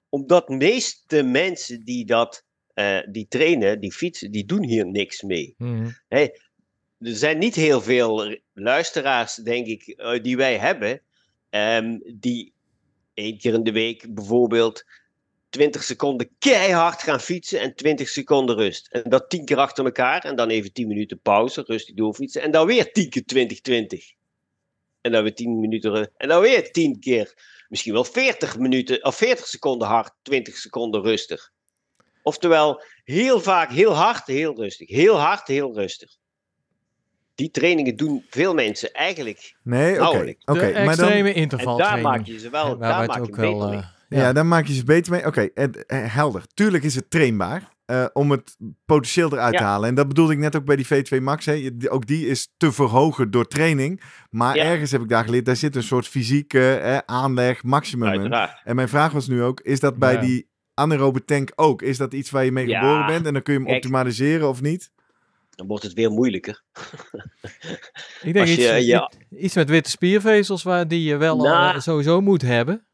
[0.08, 5.22] omdat de meeste mensen die dat eh, die trainen, die fietsen, die doen hier niks
[5.22, 5.54] mee.
[5.58, 5.90] Mhm.
[6.08, 6.30] Er
[6.98, 11.00] zijn niet heel veel luisteraars, denk ik, eh, die wij hebben,
[11.50, 12.52] ehm, die
[13.14, 14.84] één keer in de week bijvoorbeeld
[15.56, 18.88] 20 seconden keihard gaan fietsen en 20 seconden rust.
[18.90, 22.50] En dat 10 keer achter elkaar en dan even 10 minuten pauze, rustig doorfietsen en
[22.50, 24.12] dan weer 10 keer 20, 20.
[25.00, 27.34] En dan weer 10 minuten en dan weer 10 keer,
[27.68, 31.50] misschien wel 40 minuten of 40 seconden hard, 20 seconden rustig.
[32.22, 34.88] Oftewel, heel vaak heel hard, heel rustig.
[34.88, 36.16] Heel hard, heel rustig.
[37.34, 39.56] Die trainingen doen veel mensen eigenlijk.
[39.62, 40.00] Nee, oké.
[40.00, 40.44] Nauwelijks.
[40.44, 43.36] oké, de maar dan, extreme En daar maak je ze wel, daar maak je ook
[43.36, 43.68] beter wel...
[43.68, 43.94] mee.
[44.08, 44.18] Ja.
[44.18, 44.32] ja.
[44.32, 45.26] daar maak je ze beter mee.
[45.26, 45.68] Oké, eh,
[46.14, 46.42] helder.
[46.54, 49.88] Tuurlijk is het trainbaar eh, om het potentieel eruit te halen.
[49.88, 51.44] En dat bedoelde ik net ook bij die V2 Max.
[51.46, 51.68] Hè.
[51.88, 54.00] Ook die is te verhogen door training.
[54.30, 54.64] Maar Ja.
[54.64, 58.32] ergens heb ik daar geleerd, daar zit een soort fysieke aanleg, maximum in.
[58.64, 60.20] En mijn vraag was nu ook, is dat bij Ja.
[60.20, 61.82] die anaerobe tank ook?
[61.82, 62.80] Is dat iets waar je mee Ja.
[62.80, 63.82] geboren bent en dan kun je hem Kijk.
[63.84, 64.90] optimaliseren of niet?
[65.50, 66.62] Dan wordt het weer moeilijker.
[68.22, 69.10] Ik denk Als iets, je- ja.
[69.30, 71.80] iets met witte spiervezels waar die je wel al, Nou.
[71.80, 72.86] sowieso moet hebben.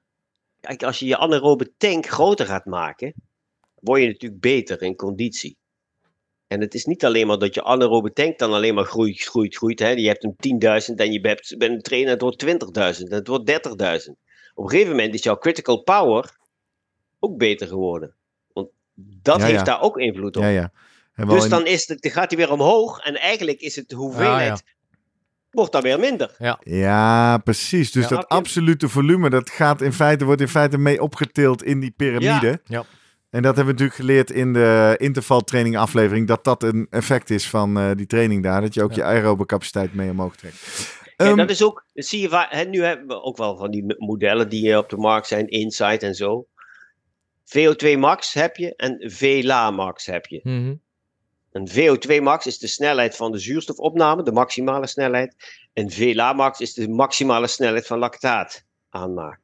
[0.67, 3.15] Kijk, als je je anaerobe tank groter gaat maken,
[3.81, 5.57] word je natuurlijk beter in conditie.
[6.47, 9.57] En het is niet alleen maar dat je anaerobe tank dan alleen maar groeit, groeit,
[9.57, 9.79] groeit.
[9.79, 9.89] Hè.
[9.89, 10.61] Je hebt een
[10.91, 12.51] 10.000 en je bent, bent een trainer, het wordt 20.000
[13.09, 13.51] en het wordt
[14.07, 14.13] 30.000.
[14.55, 16.37] Op een gegeven moment is jouw critical power
[17.19, 18.15] ook beter geworden.
[18.53, 19.65] Want dat Ja, heeft ja.
[19.65, 20.43] daar ook invloed op.
[20.43, 20.73] Ja,
[21.17, 24.63] Dus dan, is het, dan gaat hij weer omhoog en eigenlijk is het de hoeveelheid,
[25.53, 26.35] wordt dan weer minder.
[26.65, 27.93] Ja, precies.
[27.93, 28.17] Dus Ja.
[28.17, 32.61] dat absolute volume, dat gaat in feite, wordt in feite mee opgetild in die piramide.
[32.65, 32.85] Ja.
[33.31, 37.49] En dat hebben we natuurlijk geleerd in de intervaltraining aflevering, dat dat een effect is
[37.49, 38.97] van eh, die training daar, dat je ook Ja.
[38.97, 40.57] je aerobe capaciteit mee omhoog trekt.
[41.17, 43.57] En Ehm, dat is ook, dat zie je vaak, hè, nu hebben we ook wel
[43.57, 46.47] van die modellen die eh, op de markt zijn, Insight en zo.
[47.45, 50.41] VO2 max heb je en VLA max heb je.
[50.43, 50.75] Mhm.
[51.53, 55.35] Een VO2 max is de snelheid van de zuurstofopname, de maximale snelheid.
[55.73, 59.41] En VLA max is de maximale snelheid van lactaat aanmaak.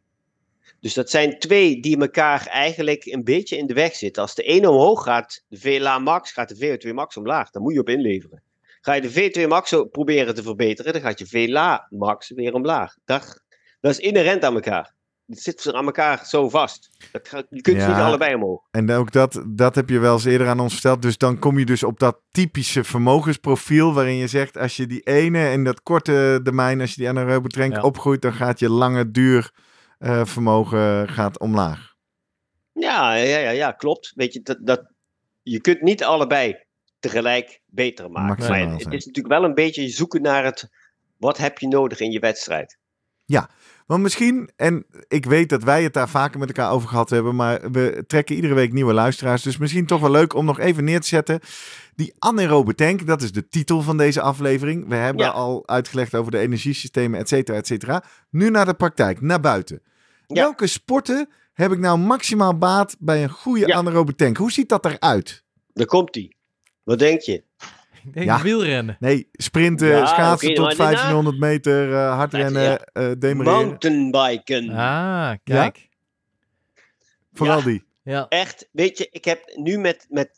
[0.80, 4.22] Dus dat zijn twee die elkaar eigenlijk een beetje in de weg zitten.
[4.22, 7.50] Als de ene omhoog gaat, de VLA max, gaat de VO2 max omlaag.
[7.50, 8.42] Daar moet je op inleveren.
[8.80, 12.96] Ga je de V2 max proberen te verbeteren, dan gaat je VLA max weer omlaag.
[13.04, 13.42] Dat,
[13.80, 14.94] dat is inherent aan elkaar.
[15.28, 16.90] Het zit aan elkaar zo vast.
[17.12, 17.94] Dat je kunt ze Ja.
[17.94, 18.62] niet allebei omhoog.
[18.70, 21.02] En ook dat, dat heb je wel eens eerder aan ons verteld.
[21.02, 23.94] Dus dan kom je dus op dat typische vermogensprofiel.
[23.94, 27.48] Waarin je zegt, als je die ene en dat korte domein, als je die anaerobe
[27.48, 27.82] tank Ja.
[27.82, 29.50] opgroeit, dan gaat je lange duur
[29.98, 31.94] eh, vermogen gaat omlaag.
[32.72, 34.12] Ja, ja, ja, ja klopt.
[34.14, 34.92] Weet je, dat, dat,
[35.42, 36.56] je kunt niet allebei
[36.98, 38.28] tegelijk beter maken.
[38.28, 38.94] Maximaal Maar het zijn.
[38.94, 40.68] is natuurlijk wel een beetje zoeken naar het.
[41.16, 42.78] Wat heb je nodig in je wedstrijd?
[43.88, 47.34] Want misschien, en ik weet dat wij het daar vaker met elkaar over gehad hebben,
[47.36, 49.42] maar we trekken iedere week nieuwe luisteraars.
[49.42, 51.40] Dus misschien toch wel leuk om nog even neer te zetten.
[51.94, 54.88] Die anaerobe tank, dat is de titel van deze aflevering.
[54.88, 55.30] We hebben Ja.
[55.30, 58.04] al uitgelegd over de energiesystemen, et cetera, et cetera.
[58.30, 59.82] Nu naar de praktijk, naar buiten.
[60.26, 60.34] Ja.
[60.42, 63.76] Welke sporten heb ik nou maximaal baat bij een goede Ja.
[63.76, 64.36] anaerobe tank?
[64.36, 65.44] Hoe ziet dat eruit?
[65.72, 66.36] Daar komt die.
[66.84, 67.42] Wat denk je?
[68.12, 68.42] Denk Ja.
[68.42, 68.96] wielrennen.
[69.00, 72.78] Nee, sprinten, Ja, schaatsen tot maar daarna- 1500 meter, eh, hardrennen, Ja.
[72.92, 73.64] eh demereren.
[73.66, 74.70] Mountainbiken.
[74.70, 75.88] Ah, kijk.
[77.32, 77.64] Vooral Ja.
[77.64, 77.84] die.
[78.02, 78.26] Ja.
[78.28, 80.30] Echt, weet je, ik heb nu met, met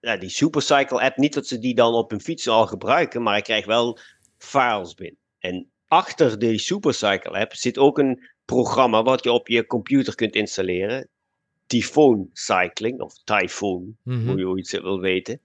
[0.00, 3.36] ja, die Supercycle app, niet dat ze die dan op hun fiets al gebruiken, maar
[3.36, 3.98] ik krijg wel
[4.38, 5.18] files binnen.
[5.38, 10.34] En achter die Supercycle app zit ook een programma wat je op je computer kunt
[10.34, 11.08] installeren.
[11.68, 14.26] Typhoon Cycling, of Typhoon, Mhm.
[14.28, 15.40] hoe je hoe je het wil weten.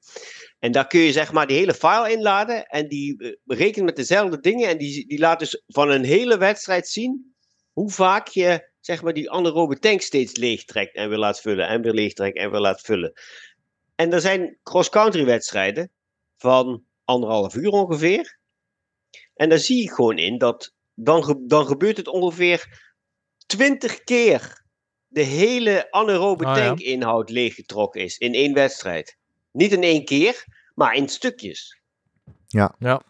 [0.59, 3.95] En daar kun je zeg maar die hele file inladen en die eh, rekent met
[3.95, 7.35] dezelfde dingen en die, die laat dus van een hele wedstrijd zien
[7.71, 11.67] hoe vaak je zeg maar die anaerobe tank steeds leeg trekt en weer laat vullen
[11.67, 13.13] en weer leeg trekt en weer laat vullen.
[13.95, 15.91] En er zijn cross-country wedstrijden
[16.37, 18.39] van anderhalf uur ongeveer.
[19.33, 22.91] En daar zie ik gewoon in dat dan, dan gebeurt het ongeveer
[23.45, 24.62] 20 keer
[25.13, 26.63] de hele anaerobe Ah, ja.
[26.65, 29.17] tankinhoud leeggetrokken is in één wedstrijd.
[29.51, 30.45] Niet in één keer,
[30.75, 31.79] maar in stukjes.
[32.47, 32.75] Ja.
[32.79, 33.01] Ja.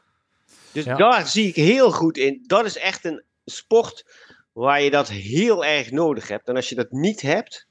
[0.72, 0.96] Dus Ja.
[0.96, 2.44] daar zie ik heel goed in.
[2.48, 4.06] Dat is echt een sport
[4.52, 6.48] waar je dat heel erg nodig hebt.
[6.48, 7.68] En als je dat niet hebt,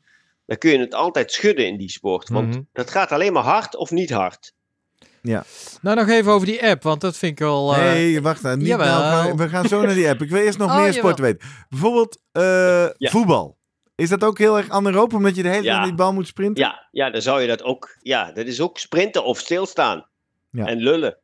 [0.46, 2.28] dan kun je het altijd schudden in die sport.
[2.28, 2.60] Want Mhm.
[2.72, 4.52] dat gaat alleen maar hard of niet hard.
[5.22, 5.44] Ja.
[5.82, 7.74] Nou, nog even over die app, want dat vind ik wel...
[7.74, 8.56] eh, Nee, wacht nou.
[8.56, 8.98] Niet jawel.
[9.00, 10.22] nou, we gaan zo naar die app.
[10.22, 10.98] Ik wil eerst nog Oh, meer jawel.
[11.00, 11.48] sporten weten.
[11.68, 13.58] Bijvoorbeeld eh, voetbal.
[14.02, 15.84] Is dat ook heel erg anaeroop, omdat je de hele tijd Ja.
[15.84, 16.64] die bal moet sprinten?
[16.64, 17.96] Ja, ja, dan zou je dat ook.
[18.00, 20.08] Ja, dat is ook sprinten of stilstaan.
[20.50, 20.66] Ja.
[20.66, 21.16] En lullen.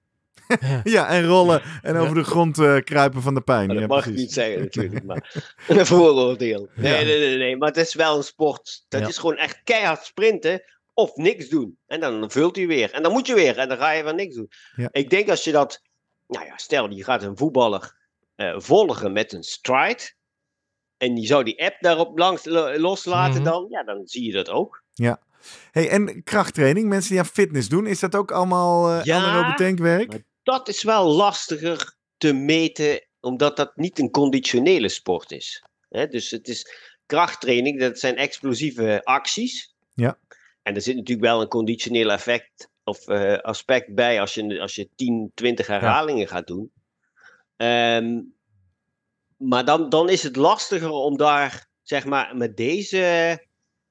[0.85, 3.66] Ja, en rollen en over de grond eh, kruipen van de pijn.
[3.66, 4.18] Maar ja, dat mag precies.
[4.20, 5.05] ik niet zeggen natuurlijk.
[5.05, 5.35] Maar
[5.68, 6.68] een vooroordeel.
[6.74, 7.05] Nee, Ja.
[7.05, 7.57] nee, nee, nee.
[7.57, 8.85] Maar het is wel een sport.
[8.89, 9.07] Dat Ja.
[9.09, 10.62] is gewoon echt keihard sprinten
[10.95, 11.79] of niks doen.
[11.87, 12.93] En dan vult hij weer.
[12.93, 13.59] En dan moet je weer.
[13.59, 14.49] En dan ga je weer niks doen.
[14.76, 14.89] Ja.
[14.93, 15.81] Ik denk als je dat...
[16.26, 17.95] Nou ja, stel je gaat een voetballer
[18.35, 20.16] eh, volgen met een stride.
[20.99, 23.51] En die zou die app daarop langs lo- loslaten Mhm.
[23.51, 23.66] dan.
[23.68, 24.82] Ja, dan zie je dat ook.
[25.70, 29.55] Hey, en krachttraining, mensen die aan fitness doen, is dat ook allemaal eh Ja, anaerobe
[29.55, 30.22] tankwerk?
[30.42, 33.07] Dat is wel lastiger te meten.
[33.20, 35.64] Omdat dat niet een conditionele sport is.
[35.88, 36.66] Dus het is
[37.07, 37.80] krachttraining.
[37.80, 39.74] Dat zijn explosieve acties.
[39.94, 40.18] Ja.
[40.62, 44.74] En er zit natuurlijk wel een conditioneel effect of eh, aspect bij als je, als
[44.74, 46.72] je 10, 20 herhalingen gaat doen.
[47.57, 48.20] Ehm,
[49.39, 53.39] maar dan, dan is het lastiger om daar, zeg maar, met deze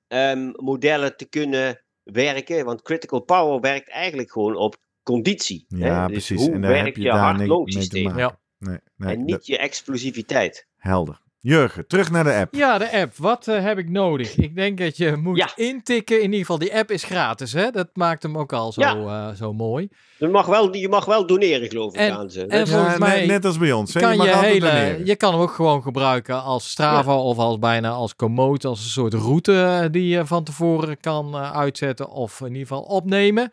[0.07, 2.65] ehm, modellen te kunnen werken.
[2.65, 5.65] Want critical power werkt eigenlijk gewoon op conditie.
[5.67, 6.07] Ja, hè?
[6.13, 6.45] Dus precies.
[6.45, 8.03] hoe En daar heb werkt je je longsysteem?
[8.03, 8.19] maken.
[8.19, 8.39] Ja.
[8.59, 10.67] Nee, nee, En dat- niet je explosiviteit.
[10.77, 11.21] helder.
[11.47, 12.53] Jurgen, terug naar de app.
[12.55, 13.13] Ja, de app.
[13.17, 14.35] Wat eh, heb ik nodig?
[14.35, 15.49] Ik denk dat je moet Ja.
[15.55, 16.15] intikken.
[16.17, 17.71] In ieder geval, die app is gratis, hè?
[17.71, 18.95] Dat maakt hem ook al zo, Ja.
[19.29, 19.89] eh, zo mooi.
[20.17, 22.45] Je mag wel, je mag wel doneren, geloof ik, En- aan ze.
[22.45, 23.93] en Ja, volgens net- mij net als bij ons.
[23.93, 23.99] hè?
[23.99, 25.05] Kan je mag je, altijd hele, doneren.
[25.05, 28.89] je kan hem ook gewoon gebruiken als Strava of als bijna als Komoot, als een
[28.89, 33.51] soort route eh, die je van tevoren kan uitzetten of in ieder geval opnemen.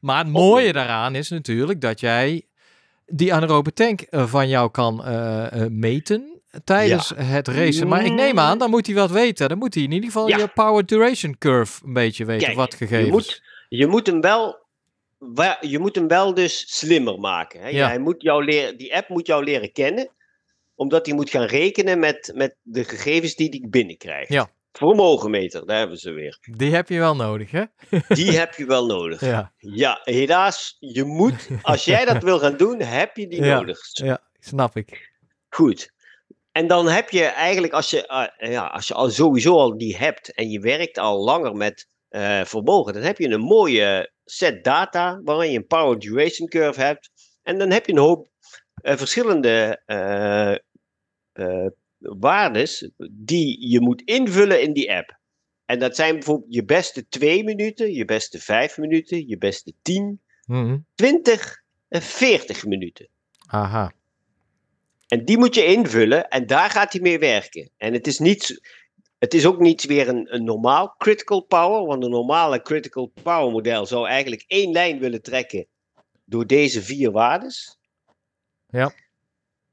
[0.00, 2.42] Maar het mooie daaraan is natuurlijk dat jij
[3.06, 7.88] die anaerobe tank van jou kan eh, eh, meten tijdens het racen.
[7.88, 9.48] Maar ik neem aan, dan moet hij wat weten.
[9.48, 10.36] Dan moet hij in ieder geval Ja.
[10.38, 13.06] je power duration curve een beetje weten, Kijk, wat gegevens.
[13.06, 14.64] Je moet, je moet hem wel.
[15.60, 17.60] Je moet hem wel dus slimmer maken.
[17.60, 17.68] Hè?
[17.68, 17.86] Ja.
[17.86, 20.08] Hij moet jou leren, die app moet jou leren kennen,
[20.74, 24.32] omdat hij moet gaan rekenen met, met de gegevens die hij binnenkrijgt.
[24.32, 24.48] Ja.
[24.72, 26.38] Vermogenmeter, daar hebben ze weer.
[26.40, 27.62] Die heb je wel nodig, hè?
[28.08, 29.20] Die heb je wel nodig.
[29.20, 29.52] Ja.
[29.58, 33.56] Ja, helaas, je moet, als jij dat wil gaan doen, heb je die Ja.
[33.58, 33.78] nodig.
[33.92, 35.12] ja snap ik.
[35.48, 35.92] Goed.
[36.56, 39.96] En dan heb je eigenlijk, als je, eh, ja, als je al sowieso al die
[39.96, 44.64] hebt en je werkt al langer met eh, vermogen, dan heb je een mooie set
[44.64, 47.10] data waarin je een power duration curve hebt.
[47.42, 48.28] En dan heb je een hoop
[48.74, 49.82] eh, verschillende
[51.98, 55.18] waardes die je moet invullen in die app.
[55.64, 60.20] En dat zijn bijvoorbeeld je beste 2 minuten, je beste 5 minuten, je beste 10,
[60.46, 60.78] Mhm.
[60.94, 63.08] 20 en 40 minuten.
[63.46, 63.92] Aha.
[65.06, 67.70] En die moet je invullen en daar gaat hij mee werken.
[67.76, 68.60] En het is, niet,
[69.18, 73.50] het is ook niet weer een, een normaal critical power, want een normale critical power
[73.52, 75.66] model zou eigenlijk één lijn willen trekken
[76.24, 77.78] door deze vier waardes.
[78.66, 78.92] Ja.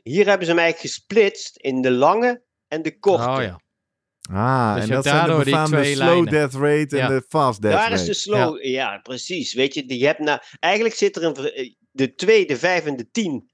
[0.04, 3.30] Hier hebben ze hem eigenlijk gesplitst in de lange en de korte.
[3.30, 3.62] Oh ja.
[4.32, 6.26] Ah, Dus en dat zijn de befaamde slow lijnen.
[6.32, 7.08] death rate en Ja.
[7.08, 8.02] de fast death Daar rate.
[8.02, 8.98] is de slow, ja.
[8.98, 9.54] precies.
[9.54, 12.96] Weet je, je hebt na, eigenlijk zit er een, eh, de 2, de 5 en
[12.96, 13.52] de 10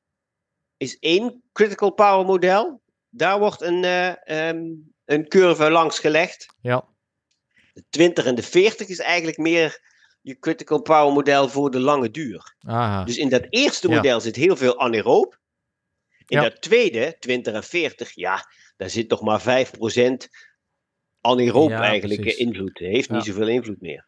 [0.80, 2.82] is één critical power model.
[3.09, 4.63] Daar wordt een, eh, ehm,
[5.05, 6.45] een curve langs gelegd.
[6.61, 6.88] Ja.
[7.73, 9.88] De 20 en de 40 is eigenlijk meer
[10.21, 12.55] je critical power model voor de lange duur.
[12.59, 13.03] Aha.
[13.03, 13.95] Dus in dat eerste Ja.
[13.95, 15.39] model zit heel veel anaeroop.
[16.27, 16.41] In Ja.
[16.41, 18.45] dat tweede, 20 en 40, ja,
[18.77, 20.30] daar zit nog maar 5%
[21.21, 22.39] anaeroop Ja, eigenlijk precies.
[22.39, 22.77] eh, invloed.
[22.80, 24.07] Heeft niet zoveel invloed meer.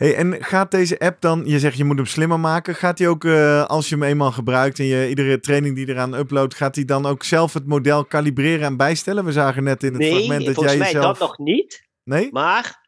[0.00, 3.08] Hey, en gaat deze app dan, je zegt je moet hem slimmer maken, gaat hij
[3.08, 6.74] ook, eh, als je hem eenmaal gebruikt en je iedere training die eraan uploadt, gaat
[6.74, 9.24] hij dan ook zelf het model kalibreren en bijstellen?
[9.24, 11.18] We zagen net in het nee, fragment dat volgens jij mij jezelf...
[11.18, 11.88] dat nog niet.
[12.04, 12.28] Nee?
[12.32, 12.79] Maar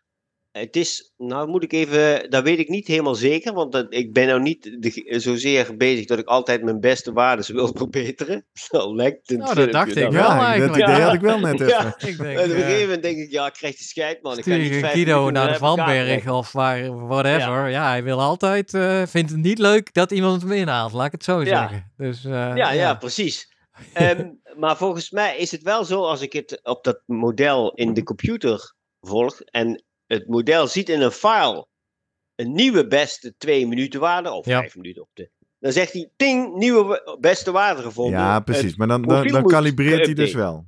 [0.53, 4.13] het is, nou moet ik even, dat weet ik niet helemaal zeker, want dat, ik
[4.13, 8.47] ben nou niet de, zozeer bezig dat ik altijd mijn beste waardes wil verbeteren.
[8.53, 11.61] Zo lijkt het Nou, dat dacht ik wel Ja, dat idee had ik wel net
[11.61, 11.67] even.
[11.67, 11.95] Ja.
[11.99, 14.39] Ik denk, En op een gegeven moment denk ik, ja, ik krijg de scheid, man.
[14.39, 14.95] Ik kan stuur
[15.25, 17.69] niet naar de Vanberg of waar, whatever.
[17.69, 17.89] Ja.
[17.89, 21.25] hij wil altijd, eh, vindt het niet leuk dat iemand hem inhaalt, laat ik het
[21.25, 21.47] zo Ja.
[21.47, 21.93] zeggen.
[21.97, 23.51] Dus, eh, Ja, ja, precies.
[23.93, 24.29] Ehm,
[24.61, 28.03] maar volgens mij is het wel zo als ik het op dat model in de
[28.03, 31.67] computer volg en het model ziet in een file
[32.35, 34.59] een nieuwe beste twee minuten waarde of Ja.
[34.59, 35.31] vijf minuten op de.
[35.59, 38.21] Dan zegt hij, ting, nieuwe beste waarde gevonden.
[38.21, 38.77] Ja, precies.
[38.77, 40.67] Maar dan, dan, dan kalibreert hij dus wel.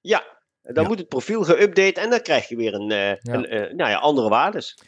[0.00, 0.39] Ja,
[0.74, 0.88] dan Ja.
[0.88, 3.96] moet het profiel geüpdate en dan krijg je weer een, eh, een eh, nou ja,
[3.96, 4.78] andere waardes.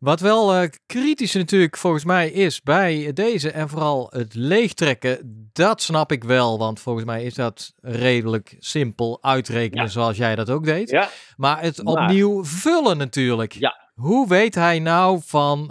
[0.00, 5.82] Wat wel eh, kritisch natuurlijk volgens mij is bij deze en vooral het leegtrekken, dat
[5.82, 6.58] snap ik wel.
[6.58, 10.90] Want volgens mij is dat redelijk simpel uitrekenen zoals jij dat ook deed.
[10.90, 13.52] Ja, Maar het opnieuw vullen natuurlijk.
[13.52, 13.84] Ja.
[13.94, 15.70] Hoe weet hij nou van,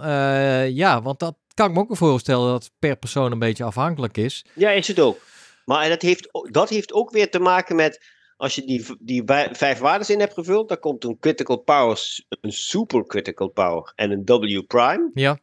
[0.68, 3.64] ja, want dat kan ik me ook wel voorstellen dat het per persoon een beetje
[3.64, 4.44] afhankelijk is.
[4.54, 5.18] Ja, is het ook.
[5.64, 8.14] Maar dat heeft, dat heeft ook weer te maken met.
[8.36, 9.22] Als je die, die
[9.52, 14.10] vijf waarden in hebt gevuld, dan komt een critical power, een super critical power en
[14.10, 15.10] een W prime.
[15.14, 15.38] Ja.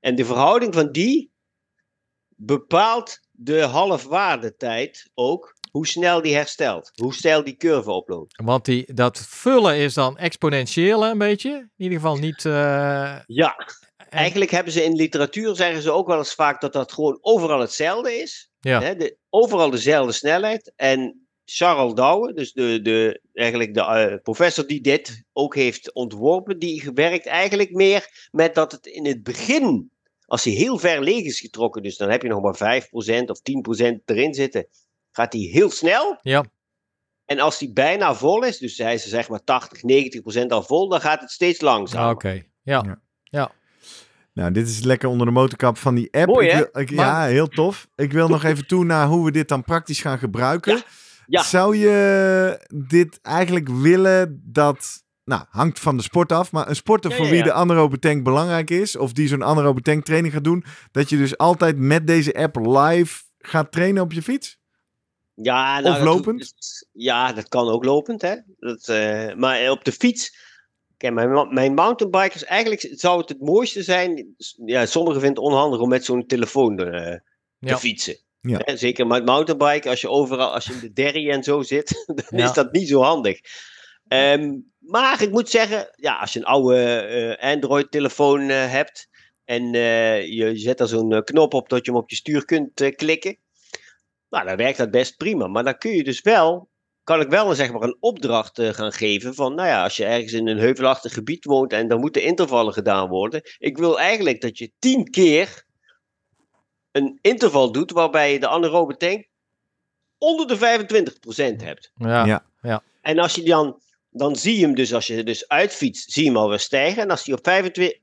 [0.00, 1.30] En de verhouding van die
[2.36, 6.90] bepaalt de halfwaardetijd ook hoe snel die herstelt.
[6.94, 8.40] Hoe snel die curve oploopt.
[8.44, 11.50] Want die, dat vullen is dan exponentieel een beetje.
[11.50, 12.44] In ieder geval niet...
[12.44, 13.54] eh, Ja,
[13.96, 17.18] en- eigenlijk hebben ze in literatuur zeggen ze ook wel eens vaak dat dat gewoon
[17.20, 18.50] overal hetzelfde is.
[18.60, 18.80] Ja.
[18.80, 20.72] Hè, de, overal dezelfde snelheid.
[20.76, 26.58] En Charles Douwe, dus de, de, eigenlijk de eh, professor die dit ook heeft ontworpen,
[26.58, 29.90] die werkt eigenlijk meer met dat het in het begin,
[30.26, 32.86] als hij heel ver leeg is getrokken, dus dan heb je nog maar 5%
[33.26, 33.40] of
[33.90, 34.66] 10% erin zitten,
[35.12, 36.18] gaat hij heel snel.
[36.22, 36.44] Ja.
[37.24, 39.80] En als hij bijna vol is, dus hij is zeg maar 80,
[40.42, 42.10] 90% al vol, dan gaat het steeds langzamer.
[42.14, 43.00] Oké, ja.
[44.32, 46.26] Nou, dit is lekker onder de motorkap van die app.
[46.26, 46.58] Mooi, Ik hè?
[46.58, 47.88] wil- ik- Ja, heel tof.
[47.94, 50.76] Ik wil nog even toe naar hoe we dit dan praktisch gaan gebruiken.
[50.76, 50.82] Ja,
[51.26, 51.42] ja.
[51.42, 55.02] Zou je dit eigenlijk willen dat...
[55.24, 56.52] Nou, hangt van de sport af.
[56.52, 57.44] Maar een sporter Ja, voor ja, wie ja.
[57.44, 58.96] de anaerobe tank belangrijk is...
[58.96, 60.64] of die zo'n anaerobe tank training gaat doen...
[60.92, 64.58] dat je dus altijd met deze app live gaat trainen op je fiets?
[65.34, 66.38] Ja, nou, Of dat- lopend?
[66.40, 68.34] dat- ja, dat kan ook lopend, hè.
[68.58, 70.36] Dat, eh, maar op de fiets...
[70.96, 72.44] Kijk, mijn, mijn mountainbikers...
[72.44, 74.34] Eigenlijk zou het het mooiste zijn...
[74.66, 77.20] Ja, sommigen vinden het onhandig om met zo'n telefoon eh, te
[77.58, 77.78] Ja.
[77.78, 78.16] fietsen.
[78.46, 78.60] Ja.
[78.64, 80.52] Hè, zeker met mountainbiken, als je overal...
[80.52, 82.44] Als je in de derry en zo zit, dan Ja.
[82.44, 83.40] is dat niet zo handig.
[84.08, 85.88] Ehm, maar ik moet zeggen...
[85.96, 89.08] Ja, als je een oude eh, Android-telefoon eh, hebt...
[89.44, 92.94] En eh, je zet er zo'n knop op dat je hem op je stuur kunt
[92.96, 93.38] klikken.
[94.28, 95.46] Nou, dan werkt dat best prima.
[95.46, 96.68] Maar dan kun je dus wel,
[97.02, 100.32] kan ik wel zeg maar een opdracht gaan geven van, nou ja, als je ergens
[100.32, 103.40] in een heuvelachtig gebied woont en dan moeten intervallen gedaan worden.
[103.58, 105.64] Ik wil eigenlijk dat je tien keer
[106.94, 109.26] een interval doet waarbij je de anaerobe tank
[110.18, 111.92] onder de 25% hebt.
[111.94, 112.44] Ja.
[112.62, 112.82] Ja.
[113.00, 113.80] En als je dan,
[114.10, 117.02] dan zie je hem dus, als je dus uitfietst, zie je hem alweer stijgen.
[117.02, 117.96] En als hij op 25,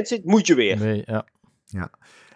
[0.00, 0.78] 75% zit, moet je weer.
[0.78, 1.90] Nee, ja.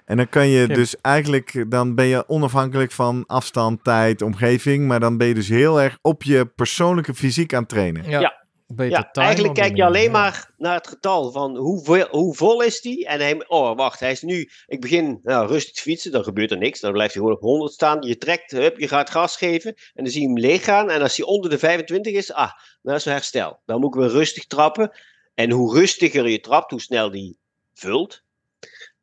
[0.05, 0.75] En dan kan je Ja.
[0.75, 4.87] dus eigenlijk, dan ben je onafhankelijk van afstand, tijd, omgeving.
[4.87, 8.11] Maar dan ben je dus heel erg op je persoonlijke fysiek aan het trainen.
[8.11, 8.21] Ja.
[8.21, 8.44] Ja.
[8.75, 10.11] Beter Ja, time eigenlijk kijk je alleen ja.
[10.11, 13.07] maar naar het getal van hoe, hoe vol is die.
[13.07, 16.51] En hij, oh wacht, hij is nu, ik begin nou, rustig te fietsen, dan gebeurt
[16.51, 16.81] er niks.
[16.81, 18.03] Dan blijft hij gewoon op 100 staan.
[18.03, 20.91] Je trekt, hup, je gaat gas geven en dan zie je hem leeg gaan.
[20.91, 22.51] En als hij onder de 25 is, ah,
[22.83, 23.61] dan is het herstel.
[23.65, 24.91] Dan moet ik weer rustig trappen.
[25.35, 27.39] En hoe rustiger je trapt, hoe snel die
[27.75, 28.23] vult.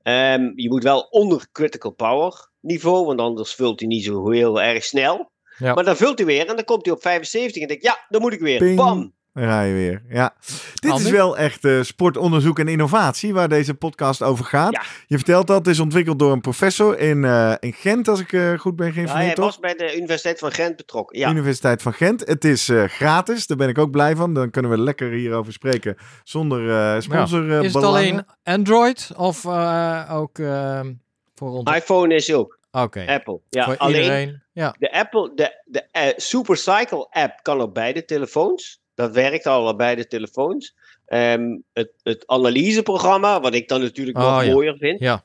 [0.02, 4.62] Ehm, je moet wel onder critical power niveau, want anders vult hij niet zo heel
[4.62, 5.32] erg snel.
[5.58, 5.74] Ja.
[5.74, 8.06] Maar dan vult hij weer en dan komt hij op 75 en denk ik, ja,
[8.10, 8.58] dan moet ik weer.
[8.58, 8.76] Ping.
[8.76, 9.14] Bam!
[9.34, 10.02] Dan ga je weer.
[10.10, 10.34] Ja.
[10.74, 14.72] Dit is wel echt eh, sportonderzoek en innovatie waar deze podcast over gaat.
[14.72, 14.82] Ja.
[15.08, 18.34] Je vertelt dat het is ontwikkeld door een professor in, eh, in Gent, als ik
[18.34, 19.36] eh, goed ben Ja, hij geïnformeerd.
[19.36, 19.46] toch?
[19.46, 21.20] was bij de Universiteit van Gent betrokken.
[21.20, 22.28] Ja, Universiteit van Gent.
[22.28, 24.34] Het is eh, gratis, daar ben ik ook blij van.
[24.34, 29.46] Dan kunnen we lekker hierover spreken zonder eh sponsor eh, Is het alleen Android of
[29.46, 30.94] eh, ook ehm,
[31.36, 31.76] voor ons?
[31.76, 33.40] iPhone is ook Oké, Apple.
[33.50, 34.44] Ja, voor alleen iedereen.
[34.54, 38.81] Ja, de Apple, de, de eh, Supercycle app kan op beide telefoons.
[39.02, 40.76] Dat werkt al op beide telefoons.
[41.06, 44.52] Ehm, het, het analyseprogramma, wat ik dan natuurlijk Oh, nog ja.
[44.54, 45.24] mooier vind, ja.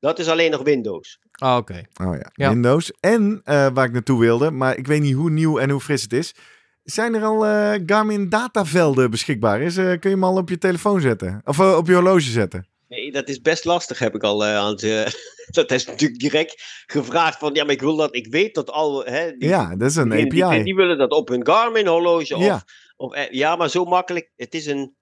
[0.00, 1.18] dat is alleen nog Windows.
[1.32, 1.82] Ah, Oké.
[2.02, 2.48] Oh ja, Ja.
[2.48, 2.92] Windows.
[3.00, 6.02] En eh, waar ik naartoe wilde, maar ik weet niet hoe nieuw en hoe fris
[6.02, 6.34] het is.
[6.82, 9.60] Zijn er al eh, Garmin datavelden beschikbaar?
[9.60, 11.40] Is, eh, kun je hem al op je telefoon zetten?
[11.44, 12.66] Of op je horloge zetten?
[12.88, 14.80] Nee, dat is best lastig, heb ik al eh, aan het.
[15.58, 19.04] dat is natuurlijk direct gevraagd van, ja, maar ik wil dat, ik weet dat al,
[19.04, 20.62] hè, die, Ja, dat is een die, die, API.
[20.62, 22.54] die willen dat op hun Garmin horloge Ja.
[22.54, 22.64] of,
[22.96, 24.30] of eh, ja, maar zo makkelijk.
[24.36, 24.96] Het is een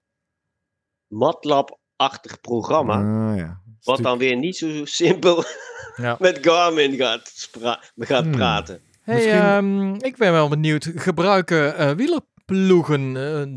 [1.07, 2.93] MATLAB-achtig programma.
[3.31, 3.61] Ah, ja.
[3.83, 5.43] Wat dan weer niet zo simpel
[5.95, 6.15] Ja.
[6.19, 8.31] met Garmin gaat, spra- gaat Hmm.
[8.31, 8.81] praten.
[9.01, 10.91] Hey, Misschien- ehm, ik ben wel benieuwd.
[10.95, 11.91] Gebruiken eh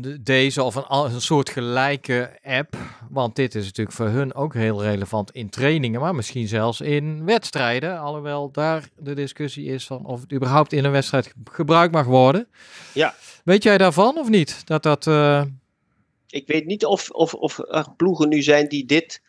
[0.01, 2.75] de- deze of een, soort gelijke app?
[3.09, 7.25] Want dit is natuurlijk voor hun ook heel relevant in trainingen, maar misschien zelfs in
[7.25, 7.99] wedstrijden.
[7.99, 12.05] Alhoewel daar de discussie is van of het überhaupt in een wedstrijd ge- gebruikt mag
[12.05, 12.47] worden.
[12.93, 13.15] Ja.
[13.43, 14.67] Weet jij daarvan of niet?
[14.67, 15.07] Dat dat.
[15.07, 15.43] eh,
[16.29, 19.21] Ik weet niet of, of, of er ploegen nu zijn die dit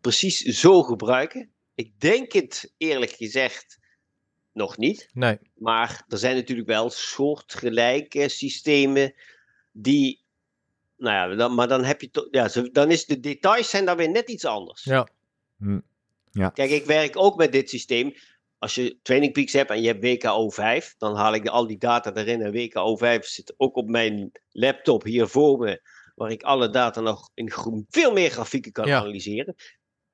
[0.00, 1.48] precies zo gebruiken.
[1.74, 3.78] Ik denk het eerlijk gezegd
[4.56, 5.08] nog niet.
[5.12, 5.38] nee.
[5.54, 9.14] Maar er zijn natuurlijk wel soortgelijke systemen
[9.72, 10.24] die.
[10.96, 12.28] Nou ja, dan, maar dan heb je toch.
[12.30, 14.84] Ja, dan is de details zijn dan weer net iets anders.
[14.84, 15.08] Ja.
[16.50, 18.14] Kijk, ik werk ook met dit systeem.
[18.58, 22.14] Als je Training Peaks hebt en je hebt WKO5, dan haal ik al die data
[22.14, 22.42] erin.
[22.42, 25.80] En WKO5 zit ook op mijn laptop hier voor me,
[26.14, 27.52] waar ik alle data nog in
[27.88, 28.98] veel meer grafieken kan Ja.
[28.98, 29.54] analyseren.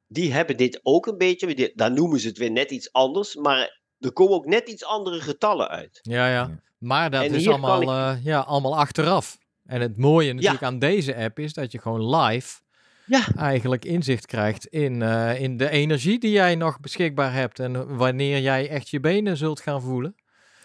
[0.07, 1.73] die hebben dit ook een beetje.
[1.75, 3.35] Daar noemen ze het weer net iets anders.
[3.35, 5.99] Maar er komen ook net iets andere getallen uit.
[6.03, 6.51] Ja, ja.
[6.79, 9.39] Maar dat En is allemaal, eh, ja, allemaal achteraf.
[9.67, 12.61] En het mooie natuurlijk aan deze app is dat je gewoon live
[13.07, 13.25] Ja.
[13.37, 17.59] eigenlijk inzicht krijgt in, eh, in de energie die jij nog beschikbaar hebt.
[17.59, 20.15] En wanneer jij echt je benen zult gaan voelen.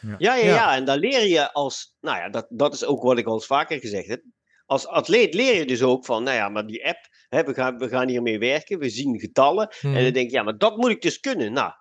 [0.02, 0.46] Ja, ja, Ja.
[0.46, 0.76] ja.
[0.76, 1.96] En dan leer je als.
[2.02, 4.22] Nou ja, dat, dat is ook wat ik al eens vaker gezegd heb.
[4.66, 6.24] Als atleet leer je dus ook van.
[6.24, 7.00] Nou ja, maar die app.
[7.30, 8.80] Hè, we, gaan, we gaan hiermee werken.
[8.80, 9.70] We zien getallen.
[9.82, 11.54] En dan denk je, ja, maar dat moet ik dus kunnen.
[11.54, 11.72] Nou.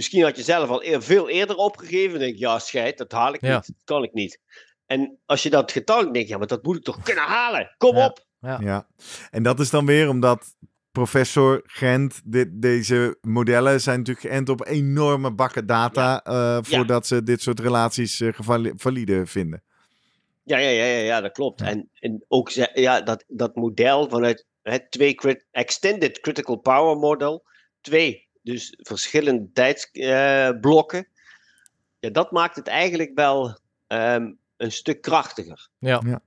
[0.00, 2.10] Misschien had je zelf al eer- veel eerder opgegeven.
[2.10, 3.54] Dan denk je, ja, scheid, dat haal ik Ja.
[3.54, 3.66] niet.
[3.66, 4.40] Dat kan ik niet.
[4.86, 7.74] En als je dat getal denkt, ja, maar dat moet ik toch kunnen halen.
[7.76, 8.06] Kom Ja.
[8.06, 8.24] op.
[8.40, 8.86] Ja,
[9.30, 10.56] en dat is dan weer omdat
[10.92, 17.22] professor Gent, dit, deze modellen zijn natuurlijk geënt op enorme bakken data eh, voordat ze
[17.22, 18.32] dit soort relaties eh,
[18.76, 19.62] valide vinden.
[20.44, 21.60] Ja, ja, ja, ja, ja dat klopt.
[21.60, 21.66] Ja.
[21.66, 27.44] En, en ook ja, dat, dat model vanuit het twee crit- Extended Critical Power Model,
[27.80, 31.06] twee, dus verschillende tijdsblokken,
[32.00, 35.68] ja, dat maakt het eigenlijk wel ehm, een stuk krachtiger.
[35.78, 36.20] Ja.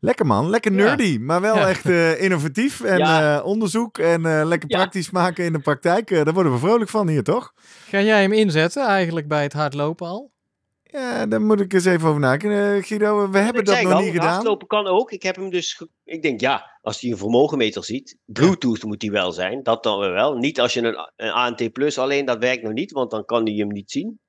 [0.00, 0.78] Lekker man, lekker Ja.
[0.78, 1.68] nerdy, maar wel Ja.
[1.68, 3.36] echt eh, innovatief en Ja.
[3.38, 4.78] eh, onderzoek en eh, lekker Ja.
[4.78, 6.10] praktisch maken in de praktijk.
[6.10, 7.52] Eh, daar worden we vrolijk van hier, toch?
[7.88, 10.30] Ga jij hem inzetten eigenlijk bij het hardlopen al?
[10.92, 12.76] Ja, daar moet ik eens even over nadenken.
[12.76, 14.28] Eh, Guido, we hebben dat nog al, niet gedaan.
[14.32, 15.12] Hardlopen kan ook.
[15.12, 15.82] Ik heb hem dus.
[16.04, 19.62] Ik denk ja, als hij een vermogenmeter ziet, Bluetooth moet hij wel zijn.
[19.62, 20.34] Dat dan weer wel.
[20.36, 23.44] Niet als je een, een ANT Plus alleen, dat werkt nog niet, want dan kan
[23.46, 24.20] hij hem niet zien.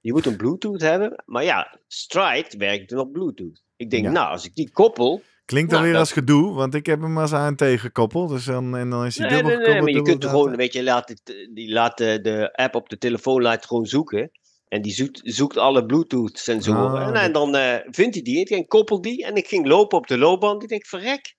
[0.00, 1.22] Je moet een Bluetooth hebben.
[1.26, 3.62] Maar ja, Stride werkt op Bluetooth.
[3.76, 4.10] Ik denk, Ja.
[4.10, 5.22] nou, als ik die koppel.
[5.44, 8.28] Klinkt dan Nou, weer dat- als gedoe, want ik heb hem als ANT gekoppeld.
[8.30, 9.94] Dus dan, en dan is hij Nee, dubbel nee, nee, gekoppeld.
[9.96, 12.88] maar je kunt er gewoon, weet je, laat het, die laat de, de app op
[12.88, 14.30] de telefoon laat gewoon zoeken.
[14.70, 16.90] En die zoekt, zoekt alle Bluetooth-sensoren.
[17.00, 18.38] Ah, en, dat- en dan eh, vindt hij die.
[18.38, 19.24] Ik denk, koppel die.
[19.24, 20.62] En ik ging lopen op de loopband.
[20.62, 21.34] Ik denk, verrek,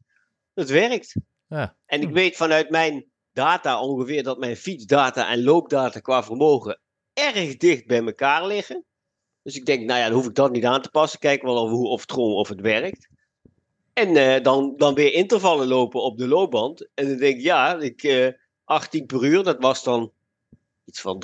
[0.53, 1.15] dat werkt.
[1.47, 1.75] Ja.
[1.85, 6.79] En ik weet vanuit mijn data ongeveer dat mijn fietsdata en loopdata qua vermogen
[7.13, 8.85] erg dicht bij elkaar liggen.
[9.43, 11.19] Dus ik denk, nou ja, dan hoef ik dat niet aan te passen.
[11.19, 13.07] Kijk wel of, hoe, of het gewoon of het werkt.
[13.93, 16.87] En eh, dan, dan weer intervallen lopen op de loopband.
[16.93, 18.27] En dan denk ik, ja, ik, eh
[18.65, 20.11] 18 per uur, dat was dan
[20.85, 21.19] iets van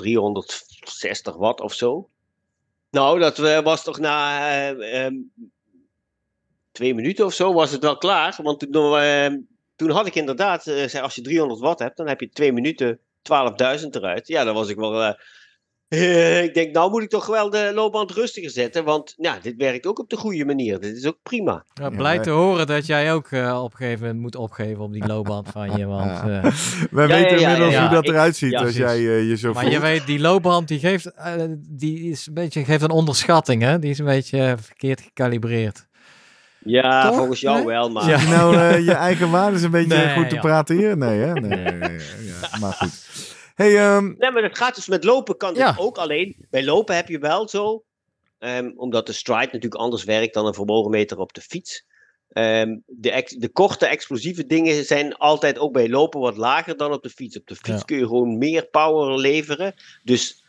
[0.88, 2.08] 360 watt of zo.
[2.90, 5.14] Nou, dat eh, was toch na eh, ehm,
[6.72, 8.38] twee minuten of zo was het wel klaar.
[8.42, 9.34] Want toen, eh,
[9.76, 13.00] toen had ik inderdaad, zei, als je 300 watt hebt, dan heb je twee minuten
[13.22, 14.28] 12.000 eruit.
[14.28, 15.16] Ja, dan was ik wel...
[15.88, 18.84] eh, eh, ik denk, nou moet ik toch wel de loopband rustiger zetten.
[18.84, 20.80] Want ja, dit werkt ook op de goede manier.
[20.80, 21.64] Dit is ook prima.
[21.74, 24.92] Ja, blij te horen dat jij ook eh, op een gegeven moment moet opgeven op
[24.92, 25.86] die loopband van je.
[25.86, 26.24] Want, eh,
[26.90, 27.80] Wij Ja, weten inmiddels ja.
[27.80, 29.74] hoe dat Ik- eruit ziet ja, als jij eh, je zo maar voelt.
[29.74, 31.32] je weet, die loopband die geeft, eh,
[31.68, 33.62] die is een beetje, geeft een onderschatting.
[33.62, 33.78] Hè?
[33.78, 35.86] Die is een beetje eh, verkeerd gecalibreerd.
[36.64, 37.16] Ja, Toch?
[37.16, 37.66] volgens jou Nee?
[37.66, 38.08] wel, maar...
[38.08, 38.28] Ja.
[38.28, 40.40] Nou eh, je eigen waardes een beetje Nee, goed te ja.
[40.40, 40.96] praten hier?
[40.96, 41.32] Nee, hè?
[41.32, 43.06] Nee, nee, nee, ja, maar goed.
[43.58, 45.74] Hey, ehm, Nee, maar dat gaat dus met lopen kan dit Ja.
[45.78, 45.98] ook.
[45.98, 47.84] Alleen bij lopen heb je wel zo,
[48.38, 51.86] ehm, omdat de stride natuurlijk anders werkt dan een vermogenmeter op de fiets.
[52.28, 56.92] Ehm, de, ex- de korte explosieve dingen zijn altijd ook bij lopen wat lager dan
[56.92, 57.38] op de fiets.
[57.38, 57.82] Op de fiets Ja.
[57.84, 59.74] kun je gewoon meer power leveren.
[60.04, 60.44] Dus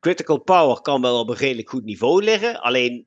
[0.00, 2.60] critical power kan wel op een redelijk goed niveau liggen.
[2.60, 3.06] Alleen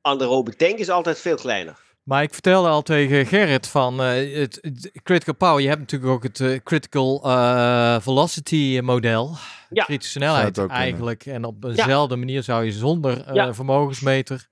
[0.00, 1.91] anaerobe tank is altijd veel kleiner.
[2.02, 5.62] Maar ik vertelde al tegen Gerrit van eh, het, het critical power.
[5.62, 9.36] Je hebt natuurlijk ook het eh, critical eh, velocity model.
[9.70, 9.84] Ja.
[9.84, 10.76] Kritische snelheid kunnen.
[10.76, 11.26] eigenlijk.
[11.26, 13.54] En op eenzelfde manier zou je zonder eh, Ja.
[13.54, 14.48] vermogensmeter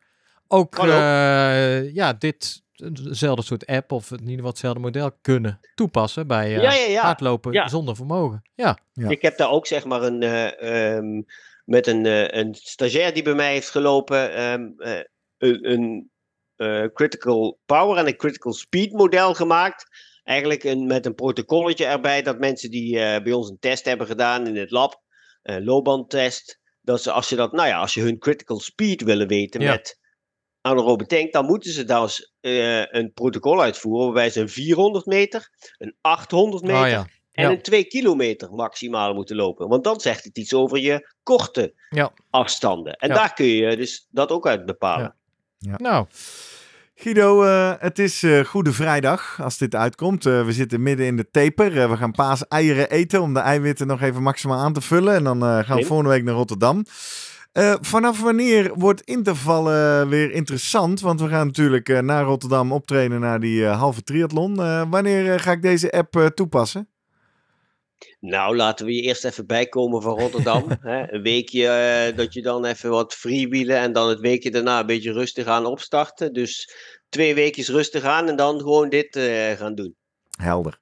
[0.48, 6.26] ook, eh, ja, dit eenzelfde soort app of in ieder geval hetzelfde model kunnen toepassen
[6.26, 7.02] bij eh, Ja, ja, ja.
[7.02, 7.68] hardlopen Ja.
[7.68, 8.42] zonder vermogen.
[8.54, 9.08] Ja, Ja.
[9.08, 11.22] Ik heb daar ook zeg maar een, eh, ehm,
[11.64, 14.98] met een, eh, een stagiair die bij mij heeft gelopen, ehm, eh,
[15.38, 16.10] een, een
[16.60, 19.84] eh, critical power en een critical speed model gemaakt.
[20.24, 24.06] Eigenlijk een, met een protocolletje erbij dat mensen die eh, bij ons een test hebben
[24.06, 25.02] gedaan in het lab,
[25.42, 29.28] een loopbandtest, dat ze als je dat, nou ja, als je hun critical speed willen
[29.28, 29.70] weten Ja.
[29.70, 29.98] met
[30.60, 35.06] anaerobe tank, dan moeten ze daar eens eh, een protocol uitvoeren waarbij ze een 400
[35.06, 35.48] meter,
[35.78, 37.06] een 800 meter oh, ja.
[37.32, 37.50] en Ja.
[37.50, 39.68] een 2 kilometer maximaal moeten lopen.
[39.68, 42.12] Want dan zegt het iets over je korte Ja.
[42.30, 42.92] afstanden.
[42.94, 45.14] En daar kun je dus dat ook uit bepalen.
[45.58, 46.06] Nou,
[47.02, 50.26] Guido, eh, het is eh, Goede Vrijdag als dit uitkomt.
[50.26, 51.90] Eh, we zitten midden in de taper.
[51.90, 55.14] We gaan paas eieren eten om de eiwitten nog even maximaal aan te vullen.
[55.14, 56.84] En dan gaan we volgende week naar Rotterdam.
[57.80, 61.00] Vanaf wanneer wordt intervallen weer interessant?
[61.00, 64.56] Want we gaan natuurlijk naar Rotterdam optrainen naar die halve triathlon.
[64.90, 66.88] Wanneer ga ik deze app toepassen?
[68.20, 70.64] Nou, laten we je eerst even bijkomen van Rotterdam.
[70.80, 71.12] hè.
[71.12, 74.86] Een weekje eh, dat je dan even wat freewheelen en dan het weekje daarna een
[74.86, 76.32] beetje rustig aan opstarten.
[76.32, 76.74] Dus
[77.08, 79.96] twee weekjes rustig aan en dan gewoon dit eh, gaan doen.
[80.36, 80.78] Helder.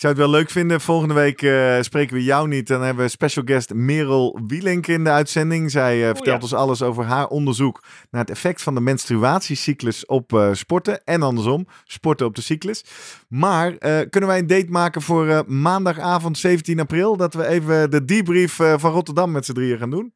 [0.00, 0.80] Ik zou het wel leuk vinden.
[0.80, 2.66] Volgende week eh, spreken we jou niet.
[2.66, 5.70] Dan hebben we special guest Merel Wielink in de uitzending.
[5.70, 6.42] Zij eh, vertelt ja.
[6.42, 11.04] ons alles over haar onderzoek naar het effect van de menstruatiecyclus op eh, sporten.
[11.04, 12.84] En andersom, sporten op de cyclus.
[13.28, 17.16] Maar eh, kunnen wij een date maken voor eh, maandagavond 17 april?
[17.16, 20.12] Dat we even de debrief eh, van Rotterdam met z'n drieën gaan doen?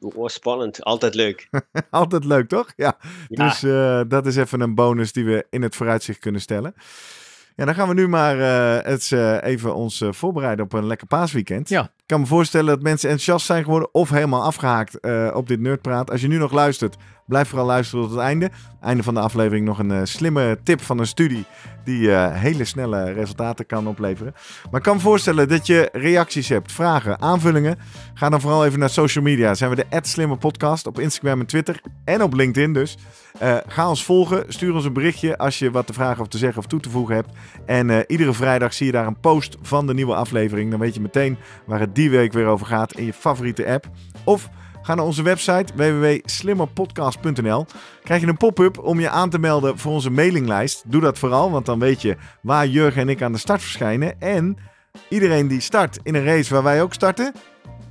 [0.00, 0.84] Oh, spannend.
[0.84, 1.48] Altijd leuk.
[1.90, 2.72] Altijd leuk, toch?
[2.76, 2.96] Ja.
[3.28, 3.46] Ja.
[3.46, 6.74] Dus eh, dat is even een bonus die we in het vooruitzicht kunnen stellen.
[7.56, 10.86] Ja, dan gaan we nu maar eh, het, eh, even ons eh, voorbereiden op een
[10.86, 11.68] lekker paasweekend.
[11.68, 11.90] Ja.
[12.14, 16.10] Kan me voorstellen dat mensen enthousiast zijn geworden of helemaal afgehaakt eh, op dit Nerdpraat.
[16.10, 16.96] Als je nu nog luistert,
[17.26, 18.50] blijf vooral luisteren tot het einde.
[18.80, 21.44] Einde van de aflevering nog een eh, slimme tip van een studie
[21.84, 24.34] die eh, hele snelle resultaten kan opleveren.
[24.70, 27.78] Maar ik kan me voorstellen dat je reacties hebt, vragen, aanvullingen.
[28.14, 29.54] Ga dan vooral even naar social media.
[29.54, 32.98] Zijn we de Slimme Podcast op Instagram en Twitter en op LinkedIn dus.
[33.66, 36.58] Ga ons volgen, stuur ons een berichtje als je wat te vragen of te zeggen
[36.58, 37.28] of toe te voegen hebt.
[37.66, 40.70] En iedere vrijdag zie je daar een post van de nieuwe aflevering.
[40.70, 41.36] Dan weet je meteen
[41.66, 43.86] waar het die week weer over gaat in je favoriete app.
[44.24, 44.48] Of
[44.82, 47.66] ga naar onze website www.slimmerpodcast.nl.
[48.02, 50.82] Krijg je een pop-up om je aan te melden voor onze mailinglijst.
[50.86, 54.20] Doe dat vooral, want dan weet je waar Jurgen en ik aan de start verschijnen.
[54.20, 54.56] En
[55.08, 57.32] iedereen die start in een race waar wij ook starten,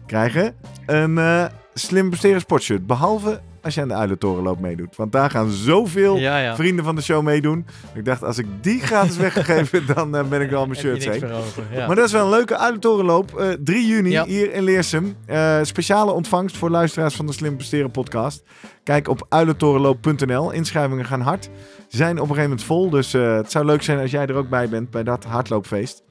[0.05, 0.55] krijgen
[0.85, 2.87] een eh, slim presteren sportshirt.
[2.87, 4.95] Behalve als je aan de Uilentorenloop meedoet.
[4.95, 6.55] Want daar gaan zoveel Ja, ja.
[6.55, 7.65] vrienden van de show meedoen.
[7.95, 11.19] Ik dacht, als ik die gratis weggegeven, dan eh, ben ik wel mijn niks heen.
[11.21, 11.63] meer over.
[11.71, 11.87] Ja.
[11.87, 13.39] Maar dat is wel een leuke Uilentorenloop.
[13.39, 15.15] eh 3 juni hier in Leersum.
[15.25, 18.43] Eh, speciale ontvangst voor luisteraars van de Slim Presteren podcast.
[18.83, 20.51] Kijk op uilentorenloop.nl.
[20.51, 21.49] Inschrijvingen gaan hard.
[21.87, 22.89] Zijn op een gegeven moment vol.
[22.89, 26.03] Dus het zou leuk zijn als jij er ook bij bent bij dat hardloopfeest.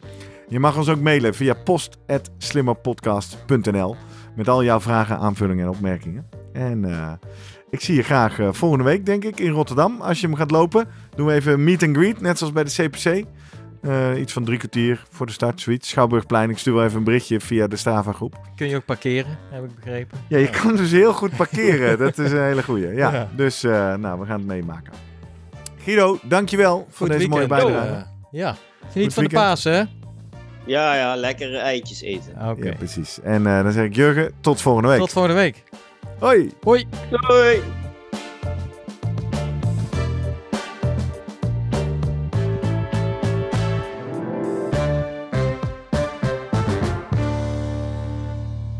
[0.48, 3.96] Je mag ons ook mailen via post.slimmerpodcast.nl
[4.36, 6.28] met al jouw vragen, aanvullingen en opmerkingen.
[6.52, 7.12] En eh,
[7.70, 10.00] ik zie je graag eh, volgende week, denk ik, in Rotterdam.
[10.00, 12.70] Als je hem gaat lopen, doen we even meet and greet, net zoals bij de
[12.70, 13.24] CPC.
[13.82, 15.88] Eh, iets van drie kwartier voor de start, zoiets.
[15.88, 18.36] Schouwburgplein, ik stuur wel even een berichtje via de Strava-groep.
[18.56, 20.18] Kun je ook parkeren, heb ik begrepen.
[20.28, 21.98] Ja, je kan dus heel goed parkeren.
[22.04, 22.86] Dat is een hele goeie.
[22.94, 23.28] Ja, Ja.
[23.36, 24.92] dus eh, nou, we gaan het meemaken.
[25.84, 27.94] Guido, dankjewel voor deze mooie bijdrage.
[27.94, 28.56] Eh, ja.
[28.92, 29.30] Geniet van de.
[29.30, 29.82] Pasen, hè?
[30.66, 32.48] Ja, ja, lekker eitjes eten.
[32.48, 32.66] Oké.
[32.66, 33.20] Ja, precies.
[33.22, 34.98] En eh, dan zeg ik Jurgen, tot volgende week.
[34.98, 35.62] Tot volgende week.
[36.22, 36.50] Hoi!
[36.60, 36.86] Hoi.
[37.10, 37.62] Doei!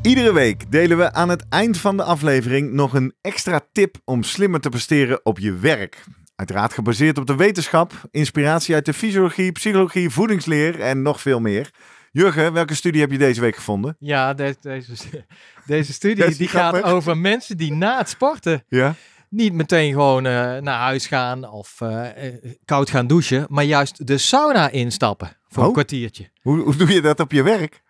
[0.03, 4.23] Iedere week delen we aan het eind van de aflevering nog een extra tip om
[4.23, 6.05] slimmer te presteren op je werk.
[6.37, 11.71] Uiteraard gebaseerd op de wetenschap, inspiratie uit de fysiologie, psychologie, voedingsleer en nog veel meer.
[12.13, 13.97] Jurgen, welke studie heb je deze week gevonden?
[13.99, 14.93] Ja, de- deze,
[15.67, 18.95] deze studie die gaat over mensen die na het sporten Ja?
[19.29, 22.35] niet meteen gewoon eh, naar huis gaan of eh, eh,
[22.65, 25.67] koud gaan douchen, maar juist de sauna instappen voor Oh.
[25.69, 26.29] een kwartiertje.
[26.43, 27.83] Hoe, hoe doe je dat op je werk?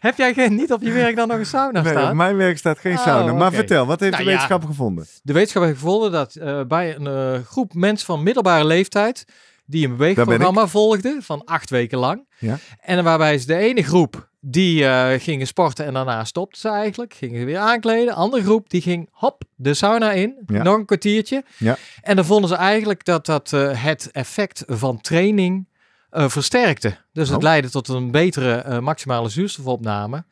[0.00, 2.16] Heb jij geen, niet op je werk dan nog een sauna Nee, op staan?
[2.16, 3.32] mijn werk staat geen Oh, sauna.
[3.32, 4.36] Maar vertel, wat heeft Nou de ja.
[4.36, 5.06] wetenschap gevonden?
[5.22, 6.38] De wetenschap heeft gevonden dat
[6.68, 9.24] bij een groep mensen van middelbare leeftijd
[9.66, 12.28] die een beweegprogramma volgden van acht weken lang.
[12.38, 12.58] Ja.
[12.80, 17.14] En waarbij ze de ene groep die eh, gingen sporten en daarna stopten ze eigenlijk,
[17.14, 18.06] gingen ze weer aankleden.
[18.06, 20.62] De andere groep die ging hop de sauna in, Ja.
[20.62, 21.44] nog een kwartiertje.
[21.58, 21.76] Ja.
[22.02, 25.68] En dan vonden ze eigenlijk dat dat eh, het effect van training
[26.10, 26.96] eh, versterkte.
[27.12, 27.42] Dus het Oh.
[27.42, 30.24] leidde tot een betere maximale zuurstofopname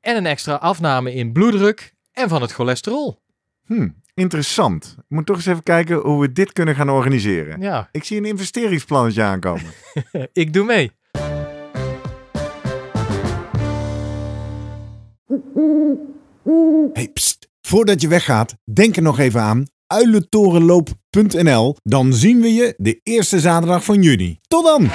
[0.00, 3.20] en een extra afname in bloeddruk en van het cholesterol.
[3.66, 3.88] Hm,
[4.20, 4.94] interessant.
[4.98, 7.60] Ik moet toch eens even kijken hoe we dit kunnen gaan organiseren.
[7.60, 9.72] Ja, Ik zie een investeringsplannetje aankomen.
[10.32, 10.90] ik doe mee.
[16.92, 17.48] Hey, pst.
[17.60, 21.76] Voordat je weggaat, denk er nog even aan uilentorenloop.nl.
[21.82, 24.38] Dan zien we je de eerste zaterdag van juni.
[24.48, 24.90] Tot dan!